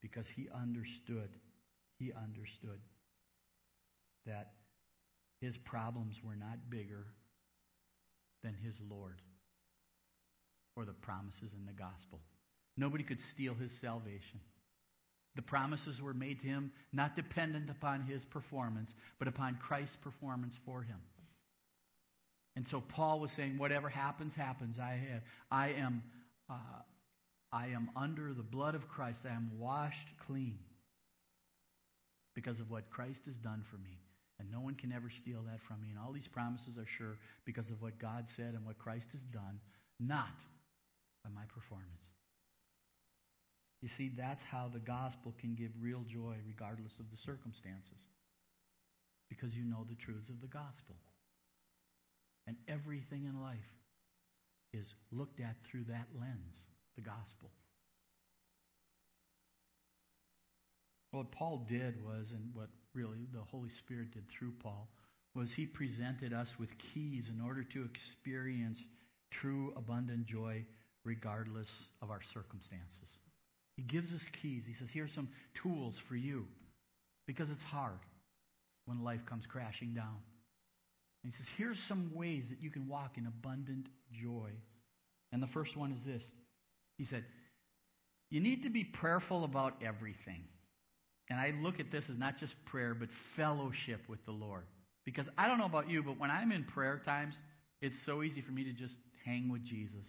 because 0.00 0.26
he 0.36 0.48
understood, 0.54 1.30
he 1.98 2.12
understood 2.12 2.80
that 4.26 4.52
his 5.40 5.56
problems 5.64 6.16
were 6.24 6.36
not 6.36 6.70
bigger 6.70 7.06
than 8.42 8.54
his 8.64 8.74
Lord 8.90 9.20
or 10.76 10.84
the 10.84 10.92
promises 10.92 11.50
in 11.56 11.66
the 11.66 11.72
gospel. 11.72 12.20
Nobody 12.76 13.04
could 13.04 13.20
steal 13.32 13.54
his 13.54 13.70
salvation. 13.80 14.40
The 15.36 15.42
promises 15.42 16.00
were 16.00 16.14
made 16.14 16.40
to 16.40 16.46
him 16.46 16.72
not 16.92 17.16
dependent 17.16 17.70
upon 17.70 18.02
his 18.02 18.22
performance, 18.26 18.92
but 19.18 19.28
upon 19.28 19.56
Christ's 19.56 19.96
performance 20.02 20.54
for 20.64 20.82
him. 20.82 20.98
And 22.56 22.66
so 22.70 22.80
Paul 22.80 23.18
was 23.18 23.32
saying, 23.32 23.58
whatever 23.58 23.88
happens, 23.88 24.32
happens. 24.34 24.78
I, 24.78 24.92
have, 24.92 25.22
I 25.50 25.68
am 25.70 26.02
uh, 26.48 26.54
I 27.54 27.68
am 27.68 27.90
under 27.94 28.34
the 28.34 28.42
blood 28.42 28.74
of 28.74 28.88
Christ. 28.88 29.20
I 29.24 29.32
am 29.32 29.52
washed 29.60 30.10
clean 30.26 30.58
because 32.34 32.58
of 32.58 32.68
what 32.68 32.90
Christ 32.90 33.20
has 33.26 33.36
done 33.36 33.64
for 33.70 33.76
me. 33.76 34.00
And 34.40 34.50
no 34.50 34.58
one 34.58 34.74
can 34.74 34.90
ever 34.90 35.08
steal 35.22 35.42
that 35.46 35.60
from 35.68 35.80
me. 35.80 35.90
And 35.90 35.98
all 35.98 36.12
these 36.12 36.26
promises 36.26 36.76
are 36.76 36.86
sure 36.98 37.16
because 37.46 37.70
of 37.70 37.80
what 37.80 38.00
God 38.00 38.26
said 38.36 38.54
and 38.54 38.66
what 38.66 38.78
Christ 38.78 39.06
has 39.12 39.20
done, 39.32 39.60
not 40.00 40.34
by 41.22 41.30
my 41.30 41.46
performance. 41.54 42.02
You 43.84 43.90
see, 43.98 44.10
that's 44.16 44.42
how 44.50 44.70
the 44.72 44.80
gospel 44.80 45.34
can 45.38 45.54
give 45.54 45.68
real 45.78 46.00
joy 46.08 46.36
regardless 46.48 46.94
of 46.98 47.04
the 47.10 47.18
circumstances. 47.18 48.00
Because 49.28 49.52
you 49.52 49.62
know 49.62 49.84
the 49.86 49.94
truths 49.94 50.30
of 50.30 50.40
the 50.40 50.46
gospel. 50.46 50.96
And 52.46 52.56
everything 52.66 53.26
in 53.26 53.42
life 53.42 53.58
is 54.72 54.88
looked 55.12 55.38
at 55.38 55.56
through 55.70 55.84
that 55.88 56.08
lens. 56.18 56.56
the 56.96 57.02
gospel. 57.02 57.50
What 61.10 61.30
Paul 61.32 61.66
did 61.68 62.02
was, 62.02 62.32
and 62.32 62.54
what 62.54 62.68
really 62.94 63.26
the 63.34 63.42
Holy 63.50 63.70
Spirit 63.70 64.12
did 64.14 64.24
through 64.30 64.52
Paul, 64.62 64.88
was 65.34 65.52
he 65.52 65.66
presented 65.66 66.32
us 66.32 66.48
with 66.58 66.70
keys 66.94 67.28
in 67.28 67.44
order 67.44 67.64
to 67.64 67.84
experience 67.84 68.78
true 69.30 69.74
abundant 69.76 70.24
joy 70.24 70.64
regardless 71.04 71.68
of 72.00 72.10
our 72.10 72.20
circumstances. 72.32 73.10
He 73.76 73.82
gives 73.82 74.12
us 74.12 74.20
keys. 74.40 74.62
He 74.66 74.74
says, 74.74 74.88
Here's 74.92 75.12
some 75.14 75.28
tools 75.62 75.94
for 76.08 76.16
you 76.16 76.46
because 77.26 77.50
it's 77.50 77.62
hard 77.62 77.98
when 78.86 79.02
life 79.02 79.20
comes 79.28 79.44
crashing 79.46 79.94
down. 79.94 80.16
And 81.22 81.32
he 81.32 81.36
says, 81.36 81.46
Here's 81.56 81.78
some 81.88 82.10
ways 82.14 82.44
that 82.50 82.62
you 82.62 82.70
can 82.70 82.88
walk 82.88 83.16
in 83.16 83.26
abundant 83.26 83.86
joy. 84.22 84.50
And 85.32 85.42
the 85.42 85.48
first 85.48 85.76
one 85.76 85.92
is 85.92 86.00
this 86.06 86.22
He 86.98 87.04
said, 87.04 87.24
You 88.30 88.40
need 88.40 88.62
to 88.62 88.70
be 88.70 88.84
prayerful 88.84 89.44
about 89.44 89.82
everything. 89.84 90.44
And 91.30 91.40
I 91.40 91.54
look 91.62 91.80
at 91.80 91.90
this 91.90 92.04
as 92.10 92.18
not 92.18 92.36
just 92.38 92.54
prayer, 92.66 92.94
but 92.94 93.08
fellowship 93.34 94.00
with 94.08 94.24
the 94.26 94.32
Lord. 94.32 94.64
Because 95.04 95.28
I 95.36 95.48
don't 95.48 95.58
know 95.58 95.64
about 95.64 95.88
you, 95.88 96.02
but 96.02 96.18
when 96.18 96.30
I'm 96.30 96.52
in 96.52 96.64
prayer 96.64 97.00
times, 97.04 97.34
it's 97.80 97.96
so 98.06 98.22
easy 98.22 98.42
for 98.42 98.52
me 98.52 98.64
to 98.64 98.72
just 98.72 98.94
hang 99.24 99.50
with 99.50 99.64
Jesus. 99.64 100.04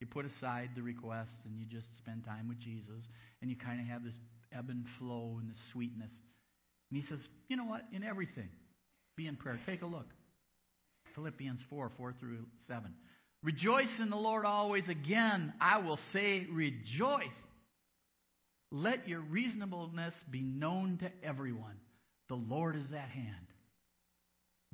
You 0.00 0.06
put 0.06 0.26
aside 0.26 0.70
the 0.76 0.82
requests 0.82 1.44
and 1.44 1.58
you 1.58 1.66
just 1.66 1.86
spend 1.98 2.24
time 2.24 2.48
with 2.48 2.58
Jesus, 2.60 3.02
and 3.40 3.50
you 3.50 3.56
kind 3.56 3.80
of 3.80 3.86
have 3.86 4.04
this 4.04 4.16
ebb 4.56 4.70
and 4.70 4.84
flow 4.98 5.38
and 5.40 5.50
this 5.50 5.58
sweetness. 5.72 6.10
And 6.90 7.00
he 7.00 7.06
says, 7.08 7.20
You 7.48 7.56
know 7.56 7.64
what? 7.64 7.82
In 7.92 8.04
everything, 8.04 8.48
be 9.16 9.26
in 9.26 9.36
prayer. 9.36 9.58
Take 9.66 9.82
a 9.82 9.86
look. 9.86 10.06
Philippians 11.14 11.60
4 11.68 11.90
4 11.96 12.14
through 12.20 12.46
7. 12.68 12.94
Rejoice 13.42 13.92
in 14.00 14.10
the 14.10 14.16
Lord 14.16 14.44
always. 14.44 14.88
Again, 14.88 15.52
I 15.60 15.78
will 15.78 15.98
say, 16.12 16.46
rejoice. 16.50 17.26
Let 18.70 19.08
your 19.08 19.20
reasonableness 19.20 20.14
be 20.30 20.42
known 20.42 20.98
to 20.98 21.10
everyone. 21.26 21.76
The 22.28 22.34
Lord 22.34 22.76
is 22.76 22.92
at 22.92 23.08
hand. 23.08 23.34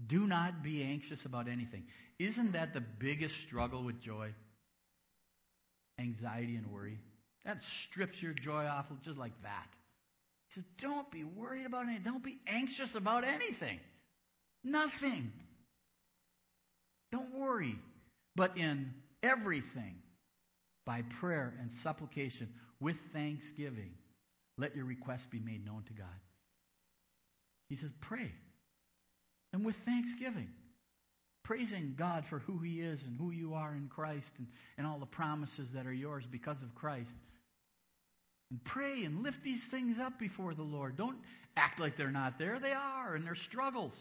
Do 0.06 0.26
not 0.26 0.62
be 0.62 0.82
anxious 0.82 1.20
about 1.24 1.46
anything. 1.46 1.84
Isn't 2.18 2.52
that 2.52 2.74
the 2.74 2.82
biggest 2.98 3.34
struggle 3.46 3.84
with 3.84 4.00
joy? 4.00 4.30
Anxiety 5.98 6.57
and 6.57 6.66
worry. 6.72 6.98
That 7.44 7.59
strips 7.88 8.20
your 8.20 8.33
joy 8.33 8.64
off 8.64 8.87
just 9.04 9.18
like 9.18 9.37
that. 9.42 9.68
He 10.48 10.61
says, 10.61 10.64
Don't 10.80 11.11
be 11.11 11.24
worried 11.24 11.66
about 11.66 11.87
anything. 11.87 12.04
Don't 12.04 12.24
be 12.24 12.38
anxious 12.46 12.90
about 12.94 13.24
anything. 13.24 13.80
Nothing. 14.62 15.30
Don't 17.12 17.35
worry. 17.35 17.78
But 18.35 18.57
in 18.57 18.92
everything, 19.22 19.96
by 20.87 21.02
prayer 21.20 21.54
and 21.61 21.70
supplication, 21.83 22.48
with 22.80 22.96
thanksgiving, 23.12 23.90
let 24.59 24.74
your 24.74 24.85
requests 24.85 25.26
be 25.30 25.38
made 25.38 25.64
known 25.64 25.85
to 25.87 25.92
God. 25.92 26.07
He 27.68 27.76
says, 27.76 27.90
Pray 28.00 28.30
and 29.52 29.64
with 29.64 29.76
thanksgiving. 29.85 30.48
Praising 31.44 31.94
God 31.96 32.24
for 32.28 32.40
who 32.40 32.59
He 32.59 32.80
is 32.80 33.00
and 33.07 33.16
who 33.16 33.30
you 33.30 33.54
are 33.54 33.74
in 33.74 33.88
Christ 33.88 34.30
and, 34.38 34.46
and 34.76 34.87
all 34.87 34.98
the 34.98 35.07
promises 35.07 35.68
that 35.74 35.87
are 35.87 35.92
yours 35.92 36.24
because 36.30 36.61
of 36.62 36.74
Christ. 36.74 37.12
And 38.50 38.64
pray 38.64 39.04
and 39.04 39.22
lift 39.22 39.38
these 39.44 39.62
things 39.70 39.98
up 40.00 40.18
before 40.18 40.54
the 40.54 40.62
Lord. 40.62 40.96
Don't 40.96 41.18
act 41.57 41.80
like 41.80 41.96
they're 41.96 42.11
not 42.11 42.38
there. 42.38 42.59
They 42.61 42.72
are, 42.72 43.14
and 43.14 43.26
they're 43.26 43.37
struggles. 43.37 43.92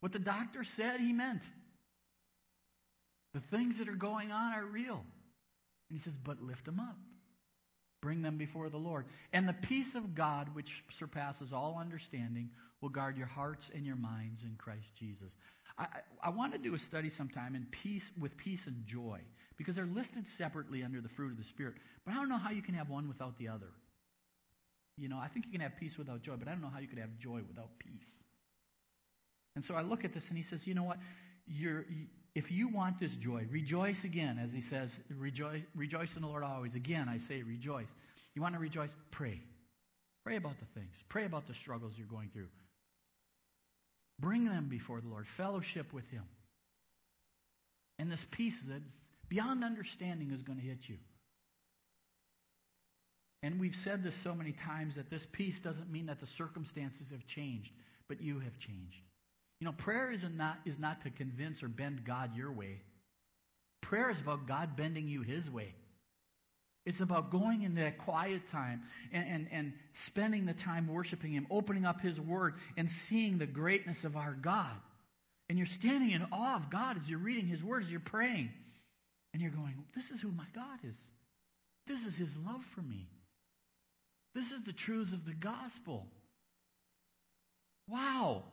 What 0.00 0.12
the 0.12 0.18
doctor 0.18 0.64
said, 0.76 1.00
he 1.00 1.12
meant. 1.12 1.42
The 3.34 3.42
things 3.50 3.78
that 3.78 3.88
are 3.88 3.94
going 3.94 4.30
on 4.30 4.52
are 4.52 4.66
real. 4.66 5.04
And 5.90 5.98
he 5.98 6.02
says, 6.04 6.14
but 6.24 6.42
lift 6.42 6.64
them 6.64 6.80
up. 6.80 6.96
Bring 8.02 8.20
them 8.22 8.36
before 8.36 8.68
the 8.68 8.78
Lord. 8.78 9.06
And 9.32 9.48
the 9.48 9.52
peace 9.52 9.94
of 9.94 10.14
God, 10.14 10.48
which 10.54 10.68
surpasses 10.98 11.52
all 11.52 11.78
understanding, 11.80 12.50
will 12.80 12.88
guard 12.88 13.16
your 13.16 13.28
hearts 13.28 13.64
and 13.74 13.86
your 13.86 13.96
minds 13.96 14.42
in 14.42 14.56
Christ 14.58 14.86
Jesus. 14.98 15.32
I, 15.78 15.86
I, 16.22 16.30
want 16.30 16.52
to 16.52 16.58
do 16.58 16.74
a 16.74 16.78
study 16.78 17.10
sometime 17.16 17.54
in 17.54 17.66
peace 17.82 18.04
with 18.20 18.36
peace 18.36 18.60
and 18.66 18.84
joy 18.86 19.20
because 19.56 19.74
they're 19.74 19.86
listed 19.86 20.24
separately 20.36 20.82
under 20.82 21.00
the 21.00 21.08
fruit 21.10 21.32
of 21.32 21.38
the 21.38 21.44
Spirit. 21.44 21.74
But 22.04 22.12
I 22.12 22.14
don't 22.16 22.28
know 22.28 22.38
how 22.38 22.50
you 22.50 22.62
can 22.62 22.74
have 22.74 22.90
one 22.90 23.08
without 23.08 23.38
the 23.38 23.48
other. 23.48 23.70
You 24.98 25.08
know, 25.08 25.16
I 25.16 25.28
think 25.28 25.46
you 25.46 25.52
can 25.52 25.60
have 25.62 25.76
peace 25.80 25.94
without 25.96 26.22
joy, 26.22 26.34
but 26.38 26.48
I 26.48 26.52
don't 26.52 26.60
know 26.60 26.70
how 26.72 26.80
you 26.80 26.88
could 26.88 26.98
have 26.98 27.16
joy 27.18 27.40
without 27.48 27.70
peace. 27.78 28.06
And 29.54 29.64
so 29.64 29.74
I 29.74 29.82
look 29.82 30.04
at 30.04 30.14
this 30.14 30.24
and 30.28 30.36
he 30.36 30.44
says, 30.44 30.60
you 30.64 30.74
know 30.74 30.84
what? 30.84 30.98
You're, 31.46 31.84
if 32.34 32.50
you 32.50 32.68
want 32.68 33.00
this 33.00 33.10
joy, 33.20 33.46
rejoice 33.50 33.96
again, 34.04 34.38
as 34.42 34.50
he 34.52 34.62
says, 34.70 34.90
rejoice, 35.18 35.62
rejoice 35.74 36.08
in 36.16 36.22
the 36.22 36.28
Lord 36.28 36.42
always. 36.44 36.74
Again, 36.74 37.08
I 37.08 37.18
say 37.28 37.42
rejoice. 37.42 37.88
You 38.34 38.42
want 38.42 38.54
to 38.54 38.60
rejoice? 38.60 38.90
Pray. 39.10 39.40
Pray 40.24 40.36
about 40.36 40.54
the 40.60 40.80
things. 40.80 40.92
Pray 41.08 41.24
about 41.24 41.46
the 41.48 41.54
struggles 41.54 41.92
you're 41.96 42.06
going 42.06 42.30
through. 42.32 42.48
Bring 44.22 44.44
them 44.44 44.68
before 44.70 45.00
the 45.00 45.08
Lord. 45.08 45.26
Fellowship 45.36 45.92
with 45.92 46.06
Him. 46.06 46.22
And 47.98 48.10
this 48.10 48.24
peace 48.30 48.54
that's 48.68 48.94
beyond 49.28 49.64
understanding 49.64 50.30
is 50.30 50.42
going 50.42 50.58
to 50.58 50.64
hit 50.64 50.78
you. 50.86 50.96
And 53.42 53.60
we've 53.60 53.74
said 53.84 54.04
this 54.04 54.14
so 54.22 54.34
many 54.34 54.54
times 54.64 54.94
that 54.94 55.10
this 55.10 55.22
peace 55.32 55.56
doesn't 55.64 55.90
mean 55.90 56.06
that 56.06 56.20
the 56.20 56.28
circumstances 56.38 57.08
have 57.10 57.26
changed, 57.34 57.70
but 58.08 58.22
you 58.22 58.34
have 58.38 58.56
changed. 58.60 58.96
You 59.58 59.66
know, 59.66 59.72
prayer 59.72 60.12
is 60.12 60.24
not, 60.32 60.58
is 60.64 60.78
not 60.78 61.02
to 61.02 61.10
convince 61.10 61.60
or 61.62 61.68
bend 61.68 62.04
God 62.06 62.36
your 62.36 62.52
way. 62.52 62.80
Prayer 63.82 64.10
is 64.10 64.20
about 64.20 64.46
God 64.46 64.76
bending 64.76 65.08
you 65.08 65.22
His 65.22 65.50
way. 65.50 65.74
It's 66.84 67.00
about 67.00 67.30
going 67.30 67.62
into 67.62 67.80
that 67.80 67.98
quiet 67.98 68.42
time 68.50 68.82
and, 69.12 69.24
and, 69.24 69.48
and 69.52 69.72
spending 70.08 70.46
the 70.46 70.54
time 70.54 70.88
worshiping 70.88 71.32
Him, 71.32 71.46
opening 71.50 71.84
up 71.84 72.00
His 72.00 72.18
Word, 72.18 72.54
and 72.76 72.88
seeing 73.08 73.38
the 73.38 73.46
greatness 73.46 73.98
of 74.04 74.16
our 74.16 74.34
God. 74.34 74.74
And 75.48 75.58
you're 75.58 75.68
standing 75.78 76.10
in 76.10 76.22
awe 76.32 76.56
of 76.56 76.70
God 76.70 76.96
as 76.96 77.08
you're 77.08 77.20
reading 77.20 77.46
His 77.46 77.62
Word, 77.62 77.84
as 77.84 77.90
you're 77.90 78.00
praying. 78.00 78.50
And 79.32 79.40
you're 79.40 79.52
going, 79.52 79.74
This 79.94 80.04
is 80.10 80.20
who 80.20 80.32
my 80.32 80.46
God 80.54 80.78
is. 80.82 80.96
This 81.86 82.00
is 82.00 82.16
His 82.16 82.30
love 82.44 82.60
for 82.74 82.82
me. 82.82 83.06
This 84.34 84.46
is 84.46 84.64
the 84.66 84.72
truths 84.72 85.12
of 85.12 85.24
the 85.24 85.34
gospel. 85.34 86.06
Wow. 87.88 88.44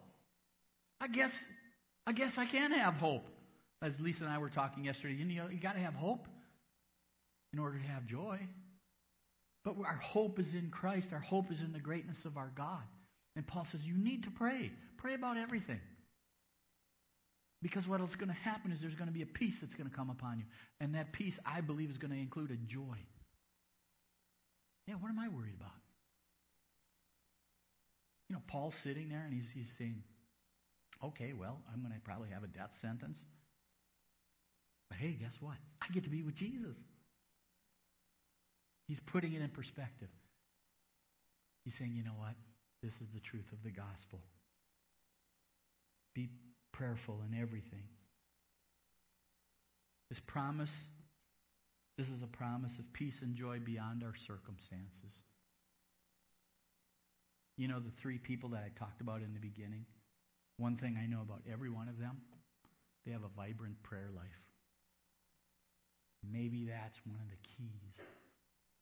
I 1.02 1.08
guess 1.08 1.32
I 2.06 2.12
guess 2.12 2.34
I 2.38 2.46
can 2.46 2.72
have 2.72 2.96
hope. 2.96 3.24
As 3.82 3.94
Lisa 4.00 4.26
and 4.26 4.34
I 4.34 4.39
were 4.39 4.50
talking 4.50 4.84
yesterday, 4.84 5.13
you 5.13 5.24
know, 5.24 5.48
you 5.50 5.60
got 5.60 5.74
to 5.74 5.80
have 5.80 5.94
hope 5.94 6.28
in 7.54 7.60
order 7.60 7.78
to 7.78 7.88
have 7.88 8.06
joy. 8.06 8.40
But 9.66 9.76
our 9.86 10.00
hope 10.02 10.40
is 10.40 10.54
in 10.54 10.70
Christ. 10.72 11.08
Our 11.12 11.20
hope 11.20 11.52
is 11.52 11.60
in 11.60 11.74
the 11.74 11.80
greatness 11.80 12.18
of 12.26 12.38
our 12.38 12.52
God. 12.56 12.84
And 13.36 13.46
Paul 13.46 13.68
says, 13.72 13.82
You 13.84 13.98
need 13.98 14.24
to 14.24 14.32
pray. 14.32 14.72
Pray 14.98 15.14
about 15.14 15.38
everything. 15.38 15.80
Because 17.62 17.86
what 17.88 18.00
is 18.00 18.16
going 18.16 18.30
to 18.30 18.50
happen 18.50 18.72
is 18.72 18.80
there's 18.82 18.96
going 18.96 19.10
to 19.10 19.14
be 19.14 19.22
a 19.22 19.26
peace 19.26 19.56
that's 19.62 19.76
going 19.76 19.90
to 19.90 19.96
come 19.96 20.10
upon 20.10 20.40
you. 20.40 20.46
And 20.80 20.96
that 20.96 21.12
peace, 21.12 21.38
I 21.46 21.60
believe, 21.60 21.90
is 21.90 21.98
going 21.98 22.12
to 22.12 22.18
include 22.18 22.52
a 22.52 22.56
joy. 22.56 22.98
Yeah, 24.88 24.96
what 24.96 25.10
am 25.10 25.20
I 25.20 25.28
worried 25.28 25.56
about? 25.60 25.76
You 28.30 28.36
know, 28.36 28.42
Paul's 28.48 28.76
sitting 28.84 29.10
there 29.10 29.24
and 29.26 29.34
he's, 29.34 29.50
he's 29.54 29.70
saying, 29.78 30.02
okay, 31.04 31.34
well, 31.38 31.60
I'm 31.72 31.82
going 31.82 31.94
to 31.94 32.00
probably 32.00 32.30
have 32.30 32.44
a 32.44 32.48
death 32.48 32.72
sentence. 32.82 33.18
But 34.90 35.00
hey, 35.00 35.18
guess 35.20 35.34
what? 35.42 35.58
I 35.82 35.94
get 35.94 36.06
to 36.06 36.10
be 36.10 36.24
with 36.24 36.36
Jesus. 36.36 36.76
He's 38.89 38.99
putting 39.12 39.34
it 39.34 39.41
in 39.43 39.49
perspective. 39.49 40.10
He's 41.63 41.75
saying, 41.78 41.93
you 41.93 42.04
know 42.04 42.17
what? 42.17 42.34
This 42.82 42.93
is 42.93 43.08
the 43.13 43.19
truth 43.19 43.45
of 43.54 43.62
the 43.63 43.69
gospel. 43.69 44.19
Be 46.15 46.30
prayerful 46.73 47.21
in 47.30 47.39
everything. 47.39 47.86
This 50.10 50.19
promise, 50.25 50.71
this 51.99 52.08
is 52.08 52.23
a 52.23 52.36
promise 52.36 52.71
of 52.80 52.91
peace 52.93 53.13
and 53.21 53.36
joy 53.36 53.60
beyond 53.63 54.04
our 54.04 54.15
circumstances. 54.25 55.13
You 57.58 57.67
know 57.67 57.80
the 57.80 57.93
three 58.02 58.17
people 58.17 58.49
that 58.49 58.63
I 58.65 58.71
talked 58.80 59.02
about 59.02 59.21
in 59.21 59.36
the 59.36 59.39
beginning? 59.39 59.86
One 60.58 60.78
thing 60.78 60.97
I 60.99 61.06
know 61.06 61.21
about 61.21 61.43
every 61.52 61.69
one 61.69 61.89
of 61.89 61.99
them, 61.99 62.17
they 63.06 63.12
have 63.12 63.21
a 63.21 63.30
vibrant 63.38 63.84
prayer 63.84 64.10
life. 64.15 64.25
Maybe 66.28 66.65
that's 66.65 66.97
one 67.06 67.19
of 67.19 67.30
the 67.30 67.38
keys 67.56 68.02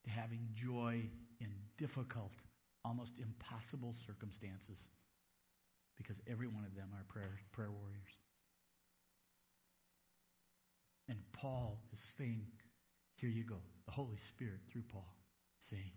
to 0.08 0.12
having 0.12 0.39
joy 0.56 1.04
in 1.39 1.50
difficult, 1.78 2.32
almost 2.86 3.12
impossible 3.20 3.93
circumstances. 4.08 4.80
Because 5.98 6.17
every 6.30 6.48
one 6.48 6.63
of 6.63 6.76
them 6.76 6.89
are 6.96 7.04
prayer, 7.10 7.39
prayer 7.52 7.72
warriors. 7.72 8.15
And 11.10 11.20
Paul 11.34 11.80
is 11.91 12.00
saying, 12.17 12.46
Here 13.15 13.30
you 13.30 13.43
go. 13.43 13.58
The 13.86 13.91
Holy 13.91 14.17
Spirit 14.36 14.60
through 14.72 14.84
Paul 14.91 15.08
saying, 15.70 15.91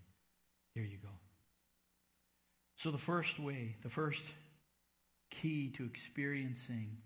Here 0.75 0.85
you 0.85 0.99
go. 0.99 1.15
So, 2.83 2.91
the 2.91 3.03
first 3.07 3.39
way, 3.39 3.77
the 3.83 3.91
first 3.91 4.23
key 5.43 5.73
to 5.77 5.85
experiencing 5.85 6.97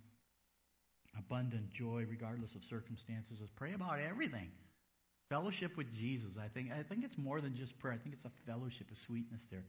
abundant 1.18 1.72
joy, 1.72 2.06
regardless 2.08 2.54
of 2.54 2.62
circumstances, 2.70 3.40
is 3.40 3.50
pray 3.56 3.72
about 3.74 3.98
everything. 3.98 4.50
Fellowship 5.28 5.76
with 5.76 5.92
Jesus. 5.94 6.37
I 6.38 6.48
think 6.48 6.70
I 6.70 6.82
think 6.82 7.04
it's 7.04 7.16
more 7.16 7.40
than 7.40 7.56
just 7.56 7.78
prayer. 7.78 7.94
I 7.94 7.98
think 7.98 8.14
it's 8.14 8.24
a 8.24 8.50
fellowship, 8.50 8.87
a 8.92 9.06
sweetness 9.06 9.40
there. 9.50 9.64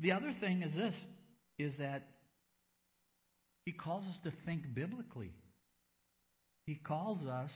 The 0.00 0.12
other 0.12 0.32
thing 0.40 0.62
is 0.62 0.74
this 0.74 0.94
is 1.58 1.76
that 1.78 2.08
he 3.64 3.72
calls 3.72 4.04
us 4.06 4.18
to 4.24 4.32
think 4.44 4.74
biblically. 4.74 5.32
He 6.66 6.74
calls 6.74 7.26
us 7.26 7.50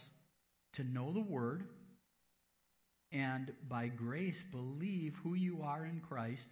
to 0.74 0.84
know 0.84 1.12
the 1.12 1.20
word 1.20 1.64
and 3.12 3.52
by 3.68 3.88
grace 3.88 4.36
believe 4.50 5.14
who 5.22 5.34
you 5.34 5.62
are 5.62 5.84
in 5.84 6.00
Christ 6.00 6.46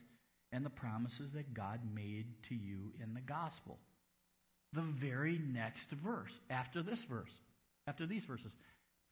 and 0.52 0.64
the 0.64 0.70
promises 0.70 1.32
that 1.34 1.52
God 1.52 1.80
made 1.94 2.26
to 2.48 2.54
you 2.54 2.92
in 3.02 3.14
the 3.14 3.20
gospel. 3.20 3.78
The 4.72 4.86
very 5.00 5.38
next 5.38 5.86
verse, 6.04 6.30
after 6.50 6.82
this 6.82 7.00
verse, 7.08 7.30
after 7.86 8.06
these 8.06 8.24
verses, 8.24 8.52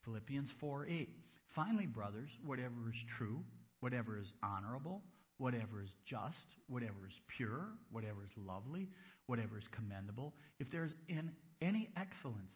Philippians 0.04 0.50
4 0.61 0.87
8. 0.87 1.08
Finally, 1.54 1.86
brothers, 1.86 2.30
whatever 2.44 2.88
is 2.88 2.98
true, 3.18 3.42
whatever 3.80 4.18
is 4.18 4.32
honorable, 4.42 5.02
whatever 5.38 5.82
is 5.82 5.90
just, 6.06 6.46
whatever 6.68 7.06
is 7.06 7.14
pure, 7.36 7.66
whatever 7.90 8.24
is 8.24 8.30
lovely, 8.36 8.88
whatever 9.26 9.58
is 9.58 9.68
commendable, 9.72 10.32
if 10.60 10.70
there's 10.70 10.92
in 11.08 11.30
any 11.60 11.90
excellence, 11.96 12.52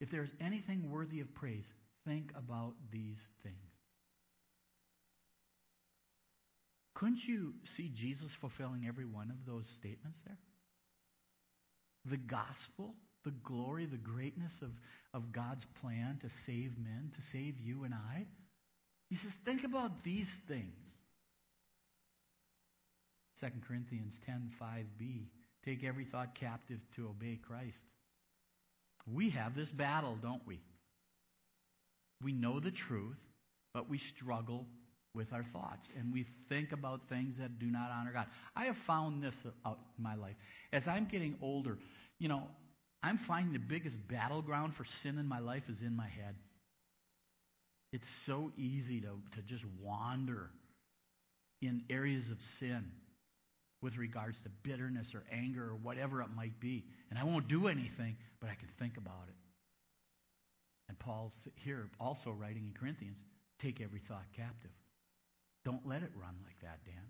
if 0.00 0.10
there's 0.10 0.30
anything 0.40 0.90
worthy 0.90 1.20
of 1.20 1.32
praise, 1.34 1.70
think 2.06 2.32
about 2.36 2.72
these 2.90 3.18
things. 3.42 3.56
Couldn't 6.94 7.20
you 7.26 7.54
see 7.76 7.90
Jesus 7.94 8.30
fulfilling 8.40 8.86
every 8.86 9.06
one 9.06 9.30
of 9.30 9.46
those 9.46 9.66
statements 9.78 10.18
there? 10.26 10.38
The 12.10 12.18
gospel, 12.18 12.94
the 13.24 13.32
glory, 13.44 13.86
the 13.86 13.96
greatness 13.96 14.52
of, 14.62 14.70
of 15.14 15.32
God's 15.32 15.64
plan 15.80 16.18
to 16.22 16.28
save 16.46 16.72
men, 16.78 17.12
to 17.14 17.22
save 17.32 17.58
you 17.58 17.84
and 17.84 17.94
I. 17.94 18.26
He 19.10 19.16
says, 19.16 19.32
think 19.44 19.64
about 19.64 19.90
these 20.04 20.28
things. 20.48 20.72
2 23.40 23.48
Corinthians 23.66 24.12
10 24.24 24.52
5b. 24.60 25.24
Take 25.64 25.84
every 25.84 26.06
thought 26.06 26.34
captive 26.38 26.78
to 26.96 27.08
obey 27.08 27.38
Christ. 27.46 27.76
We 29.12 29.30
have 29.30 29.54
this 29.54 29.70
battle, 29.70 30.16
don't 30.22 30.46
we? 30.46 30.60
We 32.22 32.32
know 32.32 32.60
the 32.60 32.70
truth, 32.70 33.16
but 33.74 33.90
we 33.90 34.00
struggle 34.16 34.66
with 35.14 35.32
our 35.32 35.44
thoughts 35.52 35.86
and 35.98 36.12
we 36.12 36.24
think 36.48 36.70
about 36.72 37.00
things 37.08 37.38
that 37.38 37.58
do 37.58 37.66
not 37.66 37.90
honor 37.90 38.12
God. 38.12 38.26
I 38.54 38.66
have 38.66 38.76
found 38.86 39.22
this 39.22 39.34
out 39.66 39.78
in 39.98 40.04
my 40.04 40.14
life. 40.14 40.36
As 40.72 40.84
I'm 40.86 41.08
getting 41.10 41.36
older, 41.42 41.78
you 42.18 42.28
know, 42.28 42.44
I'm 43.02 43.18
finding 43.26 43.52
the 43.52 43.58
biggest 43.58 43.96
battleground 44.08 44.74
for 44.76 44.84
sin 45.02 45.18
in 45.18 45.26
my 45.26 45.40
life 45.40 45.64
is 45.68 45.80
in 45.80 45.96
my 45.96 46.08
head. 46.08 46.36
It's 47.92 48.06
so 48.26 48.52
easy 48.56 49.00
to, 49.00 49.08
to 49.08 49.42
just 49.46 49.64
wander 49.82 50.50
in 51.60 51.82
areas 51.90 52.24
of 52.30 52.38
sin 52.58 52.84
with 53.82 53.96
regards 53.96 54.36
to 54.44 54.50
bitterness 54.62 55.08
or 55.14 55.24
anger 55.32 55.70
or 55.70 55.76
whatever 55.82 56.20
it 56.22 56.28
might 56.36 56.58
be. 56.60 56.84
And 57.10 57.18
I 57.18 57.24
won't 57.24 57.48
do 57.48 57.66
anything, 57.66 58.16
but 58.40 58.50
I 58.50 58.54
can 58.54 58.68
think 58.78 58.96
about 58.96 59.24
it. 59.28 59.34
And 60.88 60.98
Paul's 60.98 61.34
here 61.56 61.88
also 62.00 62.30
writing 62.30 62.66
in 62.66 62.74
Corinthians 62.78 63.16
take 63.60 63.80
every 63.80 64.00
thought 64.08 64.24
captive. 64.36 64.70
Don't 65.64 65.86
let 65.86 66.02
it 66.02 66.10
run 66.16 66.34
like 66.44 66.58
that, 66.62 66.78
Dan. 66.84 67.04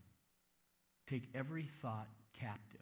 Take 1.08 1.28
every 1.34 1.68
thought 1.80 2.08
captive. 2.38 2.80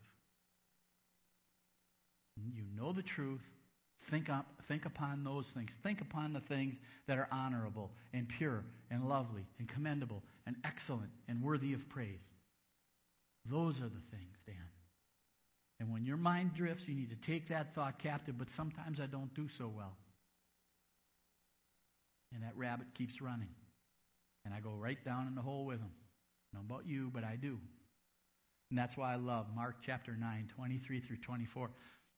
You 2.37 2.63
know 2.77 2.93
the 2.93 3.03
truth. 3.03 3.43
Think, 4.11 4.31
up, 4.31 4.47
think 4.69 4.87
upon 4.87 5.25
those 5.25 5.47
things. 5.55 5.71
Think 5.83 6.01
upon 6.01 6.33
the 6.33 6.41
things 6.41 6.77
that 7.07 7.19
are 7.19 7.29
honorable 7.31 7.91
and 8.15 8.29
pure 8.29 8.65
and 8.91 9.09
lovely 9.09 9.47
and 9.59 9.69
commendable 9.69 10.23
and 10.47 10.57
excellent 10.65 11.11
and 11.29 11.43
worthy 11.43 11.75
of 11.75 11.89
praise. 11.91 12.21
Those 13.51 13.77
are 13.79 13.89
the 13.89 14.03
things, 14.11 14.37
Dan. 14.47 14.57
And 15.81 15.93
when 15.93 16.05
your 16.05 16.17
mind 16.17 16.55
drifts, 16.55 16.85
you 16.87 16.95
need 16.95 17.11
to 17.11 17.31
take 17.31 17.49
that 17.49 17.75
thought 17.75 17.99
captive, 17.99 18.37
but 18.39 18.49
sometimes 18.57 19.01
I 19.01 19.07
don't 19.07 19.33
do 19.35 19.49
so 19.59 19.71
well. 19.75 19.97
And 22.35 22.43
that 22.43 22.57
rabbit 22.57 22.87
keeps 22.95 23.21
running. 23.21 23.49
And 24.45 24.55
I 24.55 24.61
go 24.61 24.73
right 24.73 25.03
down 25.05 25.27
in 25.29 25.35
the 25.35 25.43
hole 25.43 25.67
with 25.67 25.79
him. 25.79 25.91
Don't 26.53 26.69
know 26.69 26.75
about 26.75 26.87
you, 26.87 27.11
but 27.13 27.25
I 27.25 27.37
do. 27.37 27.59
And 28.71 28.79
that's 28.79 28.97
why 28.97 29.13
I 29.13 29.17
love 29.17 29.47
Mark 29.55 29.77
chapter 29.85 30.17
9, 30.17 30.51
23 30.55 31.01
through 31.01 31.17
24. 31.19 31.71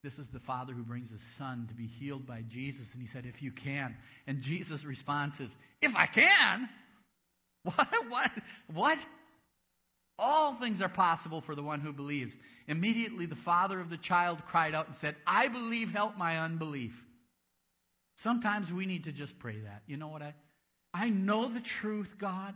This 0.03 0.19
is 0.19 0.27
the 0.33 0.41
father 0.41 0.73
who 0.73 0.83
brings 0.83 1.11
his 1.11 1.21
son 1.37 1.67
to 1.69 1.75
be 1.75 1.87
healed 1.87 2.27
by 2.27 2.43
Jesus. 2.49 2.87
And 2.93 3.03
he 3.03 3.09
said, 3.09 3.27
If 3.27 3.43
you 3.43 3.53
can. 3.53 3.95
And 4.27 4.43
Jesus' 4.43 4.85
response 4.85 5.35
is, 5.41 5.51
If 5.83 5.95
I 5.95 6.07
can? 6.07 6.69
What? 7.63 7.89
What? 8.09 8.31
What? 8.73 8.99
All 10.19 10.59
things 10.59 10.81
are 10.81 10.89
possible 10.89 11.43
for 11.45 11.55
the 11.55 11.63
one 11.63 11.81
who 11.81 11.93
believes. 11.93 12.33
Immediately, 12.69 13.27
the 13.27 13.37
father 13.45 13.81
of 13.81 13.91
the 13.91 13.99
child 13.99 14.39
cried 14.51 14.75
out 14.75 14.87
and 14.87 14.97
said, 15.01 15.15
I 15.27 15.49
believe, 15.49 15.89
help 15.89 16.17
my 16.17 16.39
unbelief. 16.39 16.93
Sometimes 18.23 18.73
we 18.73 18.87
need 18.87 19.05
to 19.05 19.13
just 19.13 19.39
pray 19.39 19.61
that. 19.61 19.83
You 19.87 19.99
know 19.99 20.09
what? 20.09 20.23
I, 20.23 20.35
I 20.95 21.09
know 21.11 21.53
the 21.53 21.63
truth, 21.83 22.09
God, 22.21 22.55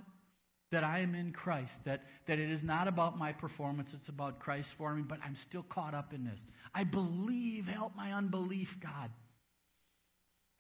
that 0.75 0.85
I 0.85 1.01
am 1.01 1.15
in 1.15 1.33
Christ, 1.33 1.73
that, 1.87 2.03
that 2.29 2.39
it 2.39 2.51
is 2.51 2.63
not 2.63 2.87
about 2.87 3.19
my 3.19 3.33
performance, 3.33 3.89
it's 3.95 4.09
about 4.09 4.39
Christ 4.39 4.69
for 4.79 4.95
me, 4.95 5.03
but 5.09 5.19
I'm 5.25 5.37
still 5.49 5.65
caught 5.69 5.95
up 5.95 6.13
in 6.13 6.25
this. 6.25 6.39
I 6.75 6.85
believe, 6.85 7.65
help 7.65 7.97
my 7.97 8.13
unbelief, 8.13 8.69
God. 8.83 9.11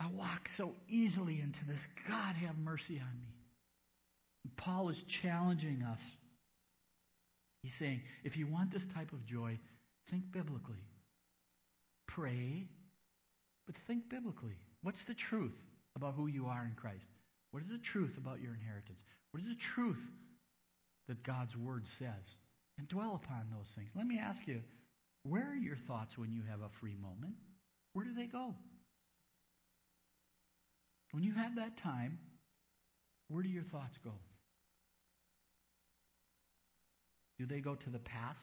I 0.00 0.08
walk 0.08 0.48
so 0.56 0.72
easily 0.88 1.40
into 1.40 1.60
this. 1.68 1.80
God, 2.08 2.34
have 2.36 2.56
mercy 2.56 3.00
on 3.00 3.20
me. 3.20 3.34
And 4.44 4.56
Paul 4.56 4.88
is 4.90 4.98
challenging 5.22 5.82
us 5.82 6.00
He's 7.64 7.72
saying, 7.78 8.02
if 8.24 8.36
you 8.36 8.46
want 8.46 8.70
this 8.70 8.82
type 8.94 9.10
of 9.14 9.24
joy, 9.24 9.58
think 10.10 10.30
biblically. 10.30 10.84
Pray, 12.08 12.68
but 13.64 13.74
think 13.86 14.10
biblically. 14.10 14.58
What's 14.82 15.02
the 15.08 15.14
truth 15.30 15.56
about 15.96 16.12
who 16.12 16.26
you 16.26 16.44
are 16.44 16.62
in 16.66 16.76
Christ? 16.76 17.06
What 17.52 17.62
is 17.62 17.70
the 17.70 17.80
truth 17.90 18.12
about 18.18 18.42
your 18.42 18.52
inheritance? 18.52 19.00
What 19.34 19.42
is 19.42 19.48
the 19.48 19.56
truth 19.74 19.98
that 21.08 21.24
God's 21.24 21.56
Word 21.56 21.82
says? 21.98 22.36
And 22.78 22.86
dwell 22.86 23.20
upon 23.20 23.48
those 23.50 23.66
things. 23.74 23.90
Let 23.96 24.06
me 24.06 24.16
ask 24.16 24.40
you, 24.46 24.60
where 25.24 25.50
are 25.50 25.56
your 25.56 25.76
thoughts 25.88 26.16
when 26.16 26.32
you 26.32 26.42
have 26.48 26.60
a 26.60 26.70
free 26.80 26.94
moment? 27.02 27.34
Where 27.94 28.04
do 28.04 28.14
they 28.14 28.26
go? 28.26 28.54
When 31.10 31.24
you 31.24 31.32
have 31.32 31.56
that 31.56 31.76
time, 31.78 32.20
where 33.26 33.42
do 33.42 33.48
your 33.48 33.64
thoughts 33.64 33.96
go? 34.04 34.12
Do 37.40 37.46
they 37.46 37.58
go 37.58 37.74
to 37.74 37.90
the 37.90 37.98
past 37.98 38.38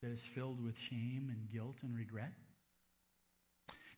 that 0.00 0.12
is 0.12 0.20
filled 0.36 0.64
with 0.64 0.74
shame 0.90 1.28
and 1.28 1.50
guilt 1.52 1.74
and 1.82 1.96
regret? 1.96 2.30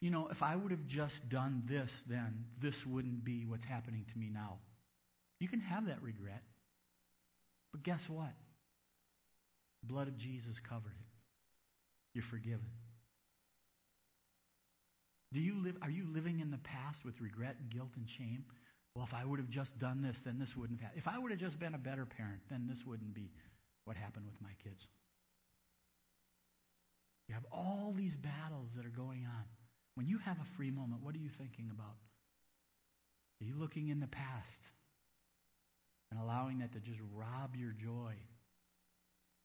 You 0.01 0.13
know, 0.13 0.29
if 0.29 0.43
I 0.43 0.57
would 0.57 0.71
have 0.71 0.87
just 0.87 1.29
done 1.29 1.65
this 1.69 1.91
then, 2.09 2.47
this 2.63 2.77
wouldn't 2.87 3.23
be 3.23 3.45
what's 3.45 3.67
happening 3.67 4.07
to 4.11 4.19
me 4.19 4.31
now. 4.33 4.61
You 5.41 5.49
can 5.49 5.61
have 5.61 5.87
that 5.87 6.03
regret. 6.03 6.43
But 7.73 7.83
guess 7.83 8.01
what? 8.09 8.33
The 9.83 9.93
blood 9.93 10.09
of 10.09 10.19
Jesus 10.19 10.57
covered 10.69 10.93
it. 10.99 11.09
You're 12.15 12.25
forgiven. 12.31 12.67
Do 15.33 15.41
you 15.41 15.63
live 15.63 15.77
are 15.83 15.91
you 15.91 16.07
living 16.13 16.41
in 16.41 16.51
the 16.51 16.59
past 16.59 17.05
with 17.05 17.21
regret 17.21 17.57
and 17.61 17.71
guilt 17.71 17.91
and 17.97 18.07
shame? 18.17 18.45
Well, 18.95 19.07
if 19.07 19.15
I 19.15 19.25
would 19.25 19.39
have 19.39 19.51
just 19.51 19.79
done 19.79 20.03
this, 20.03 20.17
then 20.25 20.39
this 20.39 20.57
wouldn't 20.57 20.81
have. 20.81 20.91
happened. 20.91 21.03
If 21.07 21.09
I 21.09 21.19
would 21.19 21.31
have 21.31 21.39
just 21.39 21.61
been 21.61 21.75
a 21.75 21.79
better 21.79 22.07
parent, 22.07 22.41
then 22.51 22.67
this 22.67 22.81
wouldn't 22.87 23.15
be 23.15 23.31
what 23.85 23.97
happened 23.97 24.27
with 24.27 24.41
my 24.41 24.51
kids. 24.65 24.81
You 27.29 27.35
have 27.35 27.45
all 27.53 27.95
these 27.97 28.17
battles 28.17 28.71
that 28.77 28.87
are 28.87 28.97
going 28.97 29.27
on. 29.27 29.45
When 29.95 30.07
you 30.07 30.19
have 30.19 30.39
a 30.39 30.57
free 30.57 30.71
moment, 30.71 31.03
what 31.03 31.15
are 31.15 31.19
you 31.19 31.31
thinking 31.39 31.71
about? 31.71 31.95
Are 33.41 33.45
you 33.45 33.55
looking 33.57 33.89
in 33.89 34.01
the 34.01 34.09
past 34.09 34.63
and 36.11 36.21
allowing 36.21 36.59
that 36.59 36.73
to 36.73 36.81
just 36.81 37.01
rob 37.15 37.55
your 37.57 37.73
joy? 37.73 38.15